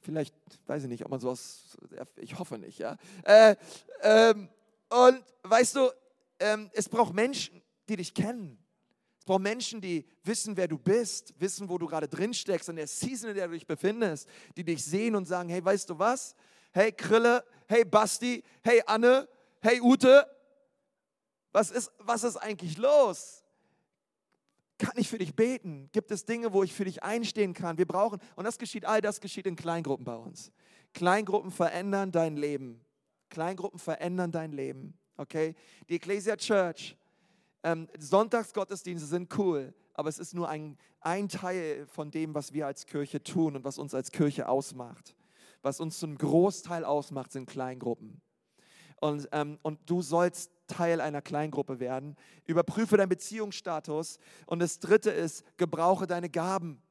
[0.00, 0.34] Vielleicht,
[0.66, 1.78] weiß ich nicht, ob man sowas,
[2.16, 2.96] ich hoffe nicht, ja.
[3.22, 3.56] Äh,
[4.02, 4.48] ähm,
[4.90, 5.90] und weißt du,
[6.40, 8.58] ähm, es braucht Menschen, die dich kennen.
[9.18, 12.76] Es braucht Menschen, die wissen, wer du bist, wissen, wo du gerade drin steckst, in
[12.76, 15.98] der Season, in der du dich befindest, die dich sehen und sagen, hey, weißt du
[15.98, 16.34] was?
[16.72, 19.28] Hey Krille, hey Basti, hey Anne,
[19.62, 20.26] hey Ute,
[21.52, 23.44] was ist, was ist eigentlich los?
[24.76, 25.88] Kann ich für dich beten?
[25.92, 27.78] Gibt es Dinge, wo ich für dich einstehen kann?
[27.78, 30.50] Wir brauchen, und das geschieht, all das geschieht in Kleingruppen bei uns.
[30.92, 32.84] Kleingruppen verändern dein Leben.
[33.30, 34.98] Kleingruppen verändern dein Leben.
[35.16, 35.54] Okay?
[35.88, 36.96] Die Ecclesia Church,
[37.64, 42.66] ähm, Sonntagsgottesdienste sind cool, aber es ist nur ein, ein Teil von dem, was wir
[42.66, 45.16] als Kirche tun und was uns als Kirche ausmacht.
[45.62, 48.20] Was uns zum Großteil ausmacht, sind Kleingruppen.
[49.00, 52.16] Und, ähm, und du sollst Teil einer Kleingruppe werden.
[52.46, 54.18] Überprüfe deinen Beziehungsstatus.
[54.46, 56.82] Und das dritte ist, gebrauche deine Gaben.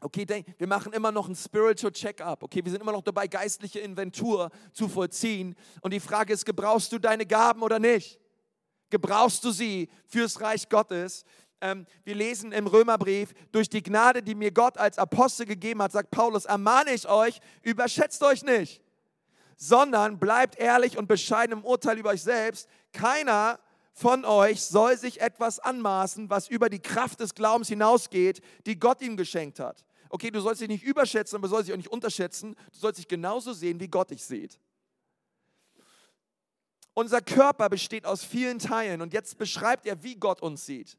[0.00, 0.26] Okay,
[0.58, 2.42] wir machen immer noch ein Spiritual Check-up.
[2.42, 5.54] Okay, wir sind immer noch dabei, geistliche Inventur zu vollziehen.
[5.80, 8.18] Und die Frage ist, gebrauchst du deine Gaben oder nicht?
[8.92, 11.24] Gebrauchst du sie fürs Reich Gottes?
[11.60, 15.92] Ähm, wir lesen im Römerbrief, durch die Gnade, die mir Gott als Apostel gegeben hat,
[15.92, 18.82] sagt Paulus, ermahne ich euch, überschätzt euch nicht,
[19.56, 22.68] sondern bleibt ehrlich und bescheiden im Urteil über euch selbst.
[22.92, 23.58] Keiner
[23.92, 29.00] von euch soll sich etwas anmaßen, was über die Kraft des Glaubens hinausgeht, die Gott
[29.00, 31.90] ihm geschenkt hat okay, du sollst dich nicht überschätzen, aber du sollst dich auch nicht
[31.90, 32.54] unterschätzen.
[32.72, 34.60] Du sollst dich genauso sehen, wie Gott dich sieht.
[36.94, 40.98] Unser Körper besteht aus vielen Teilen und jetzt beschreibt er, wie Gott uns sieht.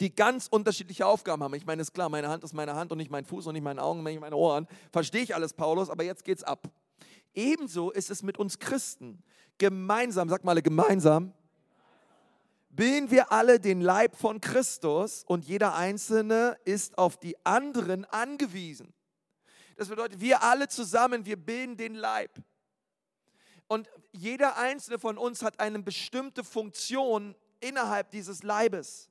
[0.00, 1.54] Die ganz unterschiedliche Aufgaben haben.
[1.54, 3.62] Ich meine, ist klar, meine Hand ist meine Hand und nicht mein Fuß und nicht
[3.62, 4.66] meine Augen und nicht meine Ohren.
[4.90, 6.68] Verstehe ich alles, Paulus, aber jetzt geht's ab.
[7.34, 9.22] Ebenso ist es mit uns Christen.
[9.58, 11.32] Gemeinsam, sag mal gemeinsam,
[12.70, 18.92] bilden wir alle den Leib von Christus und jeder Einzelne ist auf die anderen angewiesen.
[19.76, 22.30] Das bedeutet, wir alle zusammen, wir bilden den Leib.
[23.72, 29.08] Und jeder Einzelne von uns hat eine bestimmte Funktion innerhalb dieses Leibes.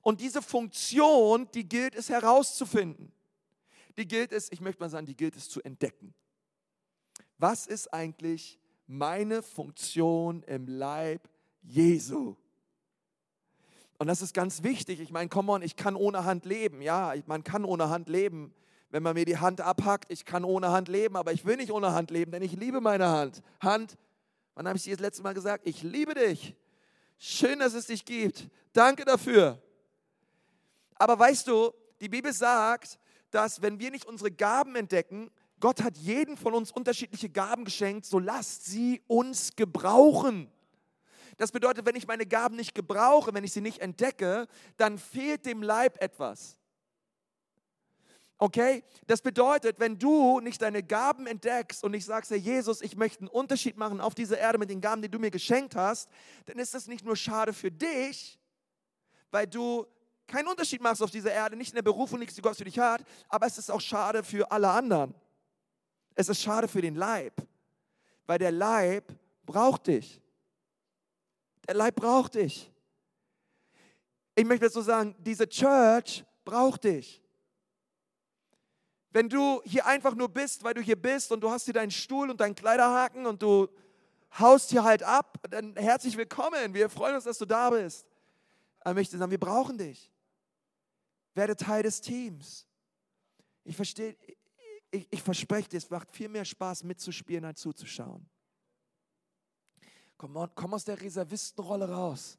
[0.00, 3.12] Und diese Funktion, die gilt es herauszufinden.
[3.98, 6.14] Die gilt es, ich möchte mal sagen, die gilt es zu entdecken.
[7.36, 11.28] Was ist eigentlich meine Funktion im Leib
[11.60, 12.34] Jesu?
[13.98, 15.00] Und das ist ganz wichtig.
[15.00, 16.80] Ich meine, come on, ich kann ohne Hand leben.
[16.80, 18.54] Ja, man kann ohne Hand leben.
[18.90, 21.72] Wenn man mir die Hand abhackt, ich kann ohne Hand leben, aber ich will nicht
[21.72, 23.42] ohne Hand leben, denn ich liebe meine Hand.
[23.60, 23.96] Hand,
[24.54, 25.66] wann habe ich dir das letzte Mal gesagt?
[25.66, 26.54] Ich liebe dich.
[27.18, 28.48] Schön, dass es dich gibt.
[28.72, 29.60] Danke dafür.
[30.94, 32.98] Aber weißt du, die Bibel sagt,
[33.30, 35.30] dass wenn wir nicht unsere Gaben entdecken,
[35.60, 40.50] Gott hat jeden von uns unterschiedliche Gaben geschenkt, so lasst sie uns gebrauchen.
[41.38, 45.44] Das bedeutet, wenn ich meine Gaben nicht gebrauche, wenn ich sie nicht entdecke, dann fehlt
[45.44, 46.58] dem Leib etwas.
[48.38, 48.84] Okay?
[49.06, 53.20] Das bedeutet, wenn du nicht deine Gaben entdeckst und nicht sagst, Herr Jesus, ich möchte
[53.20, 56.08] einen Unterschied machen auf dieser Erde mit den Gaben, die du mir geschenkt hast,
[56.44, 58.38] dann ist das nicht nur schade für dich,
[59.30, 59.86] weil du
[60.26, 62.78] keinen Unterschied machst auf dieser Erde, nicht in der Berufung, nichts, die Gott für dich
[62.78, 65.14] hat, aber es ist auch schade für alle anderen.
[66.14, 67.34] Es ist schade für den Leib,
[68.26, 69.14] weil der Leib
[69.44, 70.20] braucht dich.
[71.66, 72.70] Der Leib braucht dich.
[74.34, 77.22] Ich möchte so sagen, diese Church braucht dich.
[79.16, 81.90] Wenn du hier einfach nur bist, weil du hier bist und du hast hier deinen
[81.90, 83.66] Stuhl und deinen Kleiderhaken und du
[84.38, 86.74] haust hier halt ab, dann herzlich willkommen.
[86.74, 88.06] Wir freuen uns, dass du da bist.
[88.80, 90.12] Aber ich möchte sagen, wir brauchen dich.
[91.32, 92.66] Werde Teil des Teams.
[93.64, 94.18] Ich verstehe,
[94.90, 98.28] ich, ich verspreche dir, es macht viel mehr Spaß mitzuspielen als zuzuschauen.
[100.18, 102.36] Komm, komm aus der Reservistenrolle raus.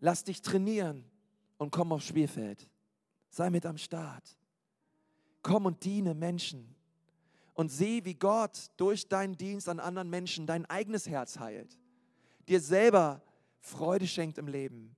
[0.00, 1.04] Lass dich trainieren
[1.58, 2.66] und komm aufs Spielfeld.
[3.28, 4.34] Sei mit am Start.
[5.46, 6.74] Komm und diene Menschen.
[7.54, 11.78] Und sieh, wie Gott durch deinen Dienst an anderen Menschen dein eigenes Herz heilt.
[12.48, 13.22] Dir selber
[13.60, 14.96] Freude schenkt im Leben.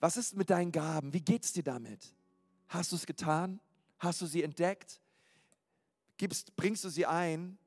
[0.00, 1.12] Was ist mit deinen Gaben?
[1.12, 2.04] Wie geht es dir damit?
[2.66, 3.60] Hast du es getan?
[4.00, 5.00] Hast du sie entdeckt?
[6.16, 7.58] Gibst, bringst du sie ein?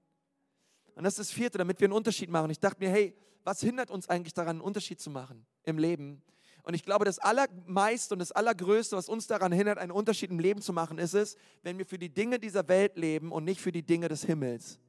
[0.93, 2.51] Und das ist das vierte, damit wir einen Unterschied machen.
[2.51, 3.15] Ich dachte mir, hey,
[3.45, 6.21] was hindert uns eigentlich daran, einen Unterschied zu machen im Leben?
[6.63, 10.39] Und ich glaube, das Allermeiste und das Allergrößte, was uns daran hindert, einen Unterschied im
[10.39, 13.59] Leben zu machen, ist es, wenn wir für die Dinge dieser Welt leben und nicht
[13.59, 14.79] für die Dinge des Himmels.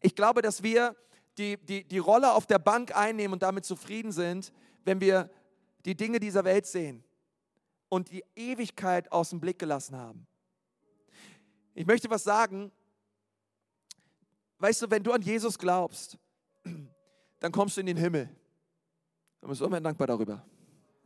[0.00, 0.94] Ich glaube, dass wir
[1.38, 4.52] die, die, die Rolle auf der Bank einnehmen und damit zufrieden sind,
[4.84, 5.30] wenn wir
[5.86, 7.02] die Dinge dieser Welt sehen
[7.88, 10.26] und die Ewigkeit aus dem Blick gelassen haben.
[11.74, 12.70] Ich möchte was sagen,
[14.58, 16.18] weißt du, wenn du an Jesus glaubst,
[17.40, 18.28] dann kommst du in den Himmel.
[19.40, 20.44] Du bist immer dankbar darüber.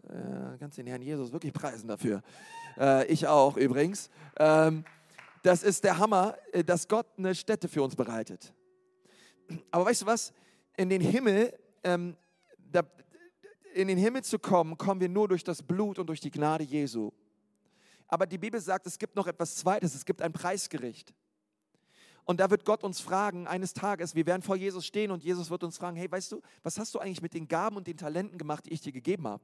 [0.09, 2.23] Äh, kannst den Herrn Jesus wirklich preisen dafür.
[2.77, 4.11] Äh, ich auch übrigens.
[4.39, 4.85] Ähm,
[5.43, 8.53] das ist der Hammer, äh, dass Gott eine Stätte für uns bereitet.
[9.71, 10.33] Aber weißt du was?
[10.77, 12.17] In den Himmel, ähm,
[12.59, 12.83] da,
[13.75, 16.65] in den Himmel zu kommen, kommen wir nur durch das Blut und durch die Gnade
[16.65, 17.11] Jesu.
[18.09, 21.15] Aber die Bibel sagt, es gibt noch etwas Zweites, es gibt ein Preisgericht.
[22.25, 25.51] Und da wird Gott uns fragen, eines Tages, wir werden vor Jesus stehen und Jesus
[25.51, 27.97] wird uns fragen, hey, weißt du, was hast du eigentlich mit den Gaben und den
[27.97, 29.43] Talenten gemacht, die ich dir gegeben habe?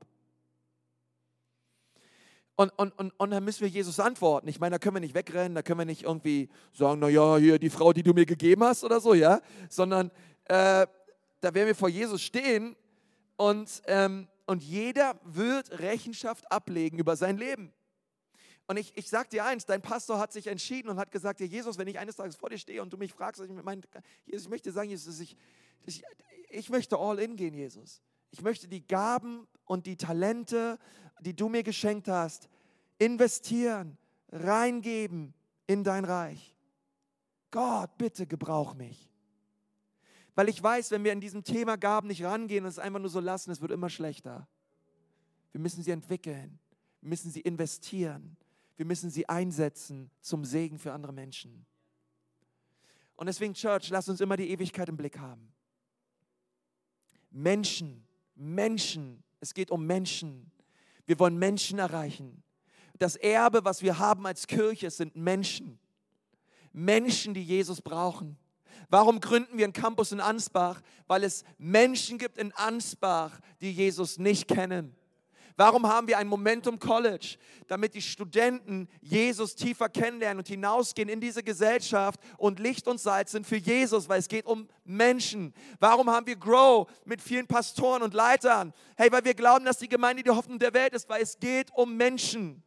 [2.61, 4.49] Und, und, und, und dann müssen wir Jesus antworten.
[4.49, 7.57] Ich meine, da können wir nicht wegrennen, da können wir nicht irgendwie sagen, naja, hier
[7.61, 10.11] die Frau, die du mir gegeben hast oder so, ja, sondern
[10.47, 10.85] äh,
[11.41, 12.75] da werden wir vor Jesus stehen
[13.37, 17.73] und, ähm, und jeder wird Rechenschaft ablegen über sein Leben.
[18.67, 21.79] Und ich, ich sage dir eins, dein Pastor hat sich entschieden und hat gesagt, Jesus,
[21.79, 23.83] wenn ich eines Tages vor dir stehe und du mich fragst, ich, mein,
[24.27, 25.37] Jesus, ich möchte sagen, Jesus, ich,
[25.87, 26.03] ich,
[26.51, 28.03] ich möchte all in gehen, Jesus.
[28.31, 30.79] Ich möchte die Gaben und die Talente,
[31.21, 32.49] die du mir geschenkt hast,
[32.99, 33.97] investieren,
[34.31, 35.35] reingeben
[35.67, 36.55] in dein Reich.
[37.51, 39.11] Gott, bitte gebrauch mich.
[40.35, 43.09] Weil ich weiß, wenn wir in diesem Thema Gaben nicht rangehen und es einfach nur
[43.09, 44.47] so lassen, es wird immer schlechter.
[45.53, 46.59] Wir müssen sie entwickeln,
[47.01, 48.37] wir müssen sie investieren,
[48.77, 51.67] wir müssen sie einsetzen zum Segen für andere Menschen.
[53.17, 55.53] Und deswegen, Church, lass uns immer die Ewigkeit im Blick haben.
[57.31, 58.07] Menschen,
[58.39, 60.51] Menschen, es geht um Menschen.
[61.07, 62.43] Wir wollen Menschen erreichen.
[62.99, 65.79] Das Erbe, was wir haben als Kirche, sind Menschen.
[66.73, 68.37] Menschen, die Jesus brauchen.
[68.91, 70.81] Warum gründen wir einen Campus in Ansbach?
[71.07, 74.95] Weil es Menschen gibt in Ansbach, die Jesus nicht kennen.
[75.59, 77.37] Warum haben wir ein Momentum College?
[77.67, 83.33] Damit die Studenten Jesus tiefer kennenlernen und hinausgehen in diese Gesellschaft und Licht und Salz
[83.33, 85.53] sind für Jesus, weil es geht um Menschen.
[85.81, 88.73] Warum haben wir Grow mit vielen Pastoren und Leitern?
[88.97, 91.73] Hey, weil wir glauben, dass die Gemeinde die Hoffnung der Welt ist, weil es geht
[91.75, 92.63] um Menschen.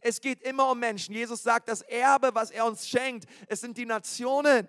[0.00, 1.16] Es geht immer um Menschen.
[1.16, 4.68] Jesus sagt, das Erbe, was er uns schenkt, es sind die Nationen.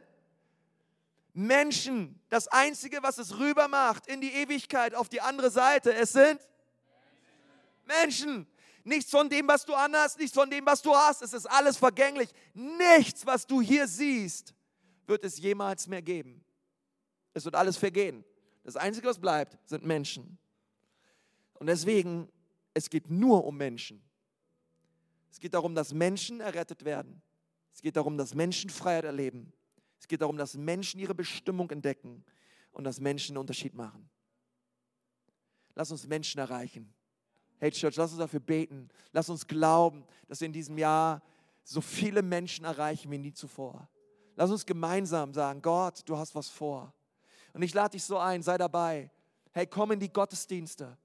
[1.34, 6.14] Menschen, das Einzige, was es rüber macht in die Ewigkeit, auf die andere Seite, es
[6.14, 6.40] sind
[7.86, 8.48] Menschen.
[8.84, 11.22] Nichts von dem, was du anhast, nichts von dem, was du hast.
[11.22, 12.30] Es ist alles vergänglich.
[12.54, 14.54] Nichts, was du hier siehst,
[15.08, 16.44] wird es jemals mehr geben.
[17.34, 18.24] Es wird alles vergehen.
[18.64, 20.38] Das Einzige, was bleibt, sind Menschen.
[21.56, 22.30] Und deswegen,
[22.74, 24.02] es geht nur um Menschen.
[25.32, 27.22] Es geht darum, dass Menschen errettet werden.
[27.74, 29.52] Es geht darum, dass Menschen Freiheit erleben.
[30.00, 32.24] Es geht darum, dass Menschen ihre Bestimmung entdecken
[32.72, 34.10] und dass Menschen einen Unterschied machen.
[35.76, 36.94] Lass uns Menschen erreichen.
[37.64, 38.90] Hey Church, lass uns dafür beten.
[39.14, 41.22] Lass uns glauben, dass wir in diesem Jahr
[41.64, 43.88] so viele Menschen erreichen wie nie zuvor.
[44.36, 46.94] Lass uns gemeinsam sagen, Gott, du hast was vor.
[47.54, 49.10] Und ich lade dich so ein, sei dabei.
[49.54, 50.98] Hey, komm in die Gottesdienste.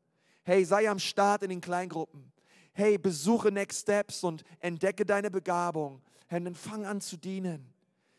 [0.43, 2.33] Hey, sei am Start in den Kleingruppen.
[2.73, 6.03] Hey, besuche Next Steps und entdecke deine Begabung.
[6.27, 7.73] Hey, dann fang an zu dienen.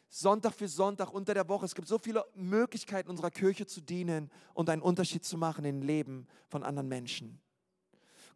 [0.07, 1.65] Sonntag für Sonntag unter der Woche.
[1.65, 5.81] Es gibt so viele Möglichkeiten, unserer Kirche zu dienen und einen Unterschied zu machen im
[5.81, 7.41] Leben von anderen Menschen.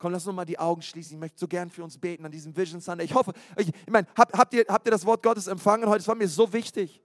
[0.04, 1.14] Komm, lass uns mal die Augen schließen.
[1.14, 3.06] Ich möchte so gern für uns beten an diesem Vision Sunday.
[3.06, 6.02] Ich hoffe, ich, ich meine, habt, habt, ihr, habt ihr das Wort Gottes empfangen heute?
[6.02, 7.02] Es war mir so wichtig,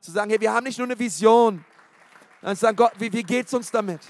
[0.00, 1.62] zu sagen, hey, wir haben nicht nur eine Vision,
[2.40, 4.00] sondern zu sagen, Gott, wie, wie geht es uns damit?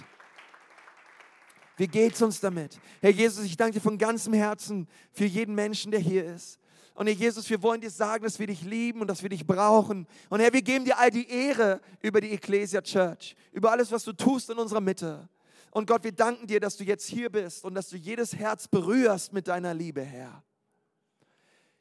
[1.78, 2.78] Wie geht es uns damit?
[3.01, 6.61] Herr Jesus, ich danke dir von ganzem Herzen für jeden Menschen, der hier ist.
[6.95, 9.45] Und Herr Jesus, wir wollen dir sagen, dass wir dich lieben und dass wir dich
[9.45, 10.07] brauchen.
[10.28, 14.05] Und Herr, wir geben dir all die Ehre über die Ecclesia Church, über alles, was
[14.05, 15.28] du tust in unserer Mitte.
[15.71, 18.69] Und Gott, wir danken dir, dass du jetzt hier bist und dass du jedes Herz
[18.69, 20.43] berührst mit deiner Liebe, Herr.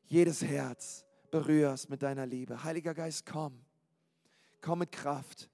[0.05, 2.63] Jedes Herz berührst mit deiner Liebe.
[2.63, 3.59] Heiliger Geist, komm.
[4.61, 5.49] Komm mit Kraft.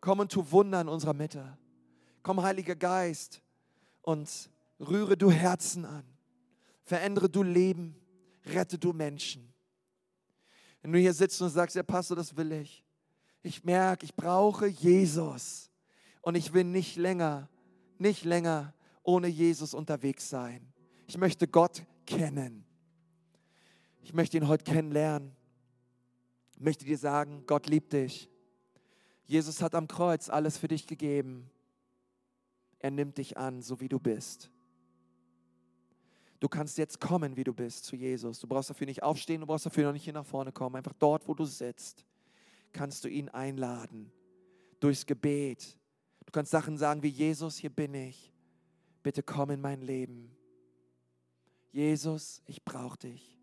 [0.00, 1.58] Komm und tu Wunder in unserer Mitte.
[2.22, 3.42] Komm, Heiliger Geist,
[4.02, 6.04] und rühre du Herzen an.
[6.84, 7.94] Verändere du Leben.
[8.46, 9.52] Rette du Menschen.
[10.82, 12.84] Wenn du hier sitzt und sagst, ja, Pastor, das will ich.
[13.42, 15.69] Ich merke, ich brauche Jesus.
[16.20, 17.48] Und ich will nicht länger,
[17.98, 20.72] nicht länger ohne Jesus unterwegs sein.
[21.06, 22.64] Ich möchte Gott kennen.
[24.02, 25.32] Ich möchte ihn heute kennenlernen.
[26.52, 28.28] Ich möchte dir sagen, Gott liebt dich.
[29.24, 31.50] Jesus hat am Kreuz alles für dich gegeben.
[32.80, 34.50] Er nimmt dich an, so wie du bist.
[36.40, 38.40] Du kannst jetzt kommen, wie du bist, zu Jesus.
[38.40, 40.76] Du brauchst dafür nicht aufstehen, du brauchst dafür noch nicht hier nach vorne kommen.
[40.76, 42.04] Einfach dort, wo du sitzt,
[42.72, 44.10] kannst du ihn einladen.
[44.80, 45.76] Durchs Gebet.
[46.30, 48.32] Du kannst Sachen sagen wie, Jesus, hier bin ich.
[49.02, 50.30] Bitte komm in mein Leben.
[51.72, 53.36] Jesus, ich brauche dich.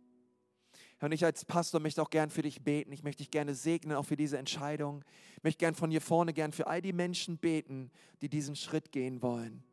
[1.01, 2.93] Und ich als Pastor möchte auch gern für dich beten.
[2.93, 5.03] Ich möchte dich gerne segnen, auch für diese Entscheidung.
[5.35, 8.93] Ich möchte gern von hier vorne gern für all die Menschen beten, die diesen Schritt
[8.93, 9.65] gehen wollen.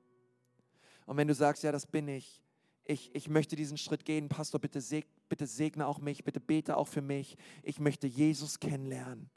[1.07, 2.43] Und wenn du sagst, ja, das bin ich,
[2.85, 6.77] ich, ich möchte diesen Schritt gehen, Pastor, bitte, seg, bitte segne auch mich, bitte bete
[6.77, 7.37] auch für mich.
[7.63, 9.31] Ich möchte Jesus kennenlernen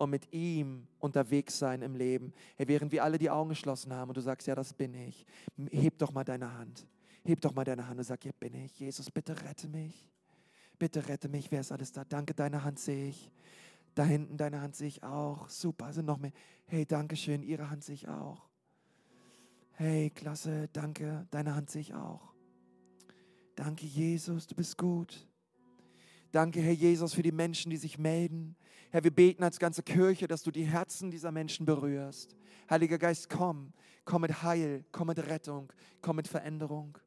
[0.00, 2.32] und mit ihm unterwegs sein im Leben.
[2.56, 5.26] Hey, während wir alle die Augen geschlossen haben und du sagst, ja, das bin ich,
[5.70, 6.86] heb doch mal deine Hand.
[7.22, 8.80] Heb doch mal deine Hand und sag, hier bin ich.
[8.80, 10.10] Jesus, bitte rette mich.
[10.78, 11.50] Bitte rette mich.
[11.50, 12.04] Wer ist alles da?
[12.04, 13.30] Danke, deine Hand sehe ich.
[13.94, 15.50] Da hinten, deine Hand sehe ich auch.
[15.50, 16.32] Super, sind noch mehr.
[16.64, 18.48] Hey, danke schön, ihre Hand sehe ich auch.
[19.72, 22.32] Hey, klasse, danke, deine Hand sehe ich auch.
[23.54, 25.29] Danke, Jesus, du bist gut.
[26.32, 28.56] Danke, Herr Jesus, für die Menschen, die sich melden.
[28.90, 32.36] Herr, wir beten als ganze Kirche, dass du die Herzen dieser Menschen berührst.
[32.68, 33.72] Heiliger Geist, komm,
[34.04, 36.98] komm mit Heil, komm mit Rettung, komm mit Veränderung.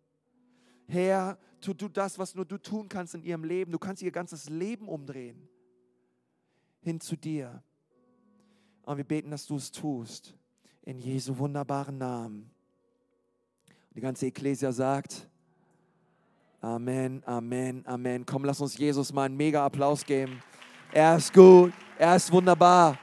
[0.87, 3.71] Herr, tu du das, was nur du tun kannst in ihrem Leben.
[3.71, 5.47] Du kannst ihr ganzes Leben umdrehen.
[6.81, 7.63] Hin zu dir.
[8.83, 10.35] Und wir beten, dass du es tust.
[10.81, 12.51] In Jesu wunderbaren Namen.
[13.69, 15.29] Und die ganze Ekklesia sagt,
[16.63, 18.25] Amen, Amen, Amen.
[18.25, 20.41] Komm, lass uns Jesus mal einen mega Applaus geben.
[20.93, 22.97] Er ist gut, er ist wunderbar.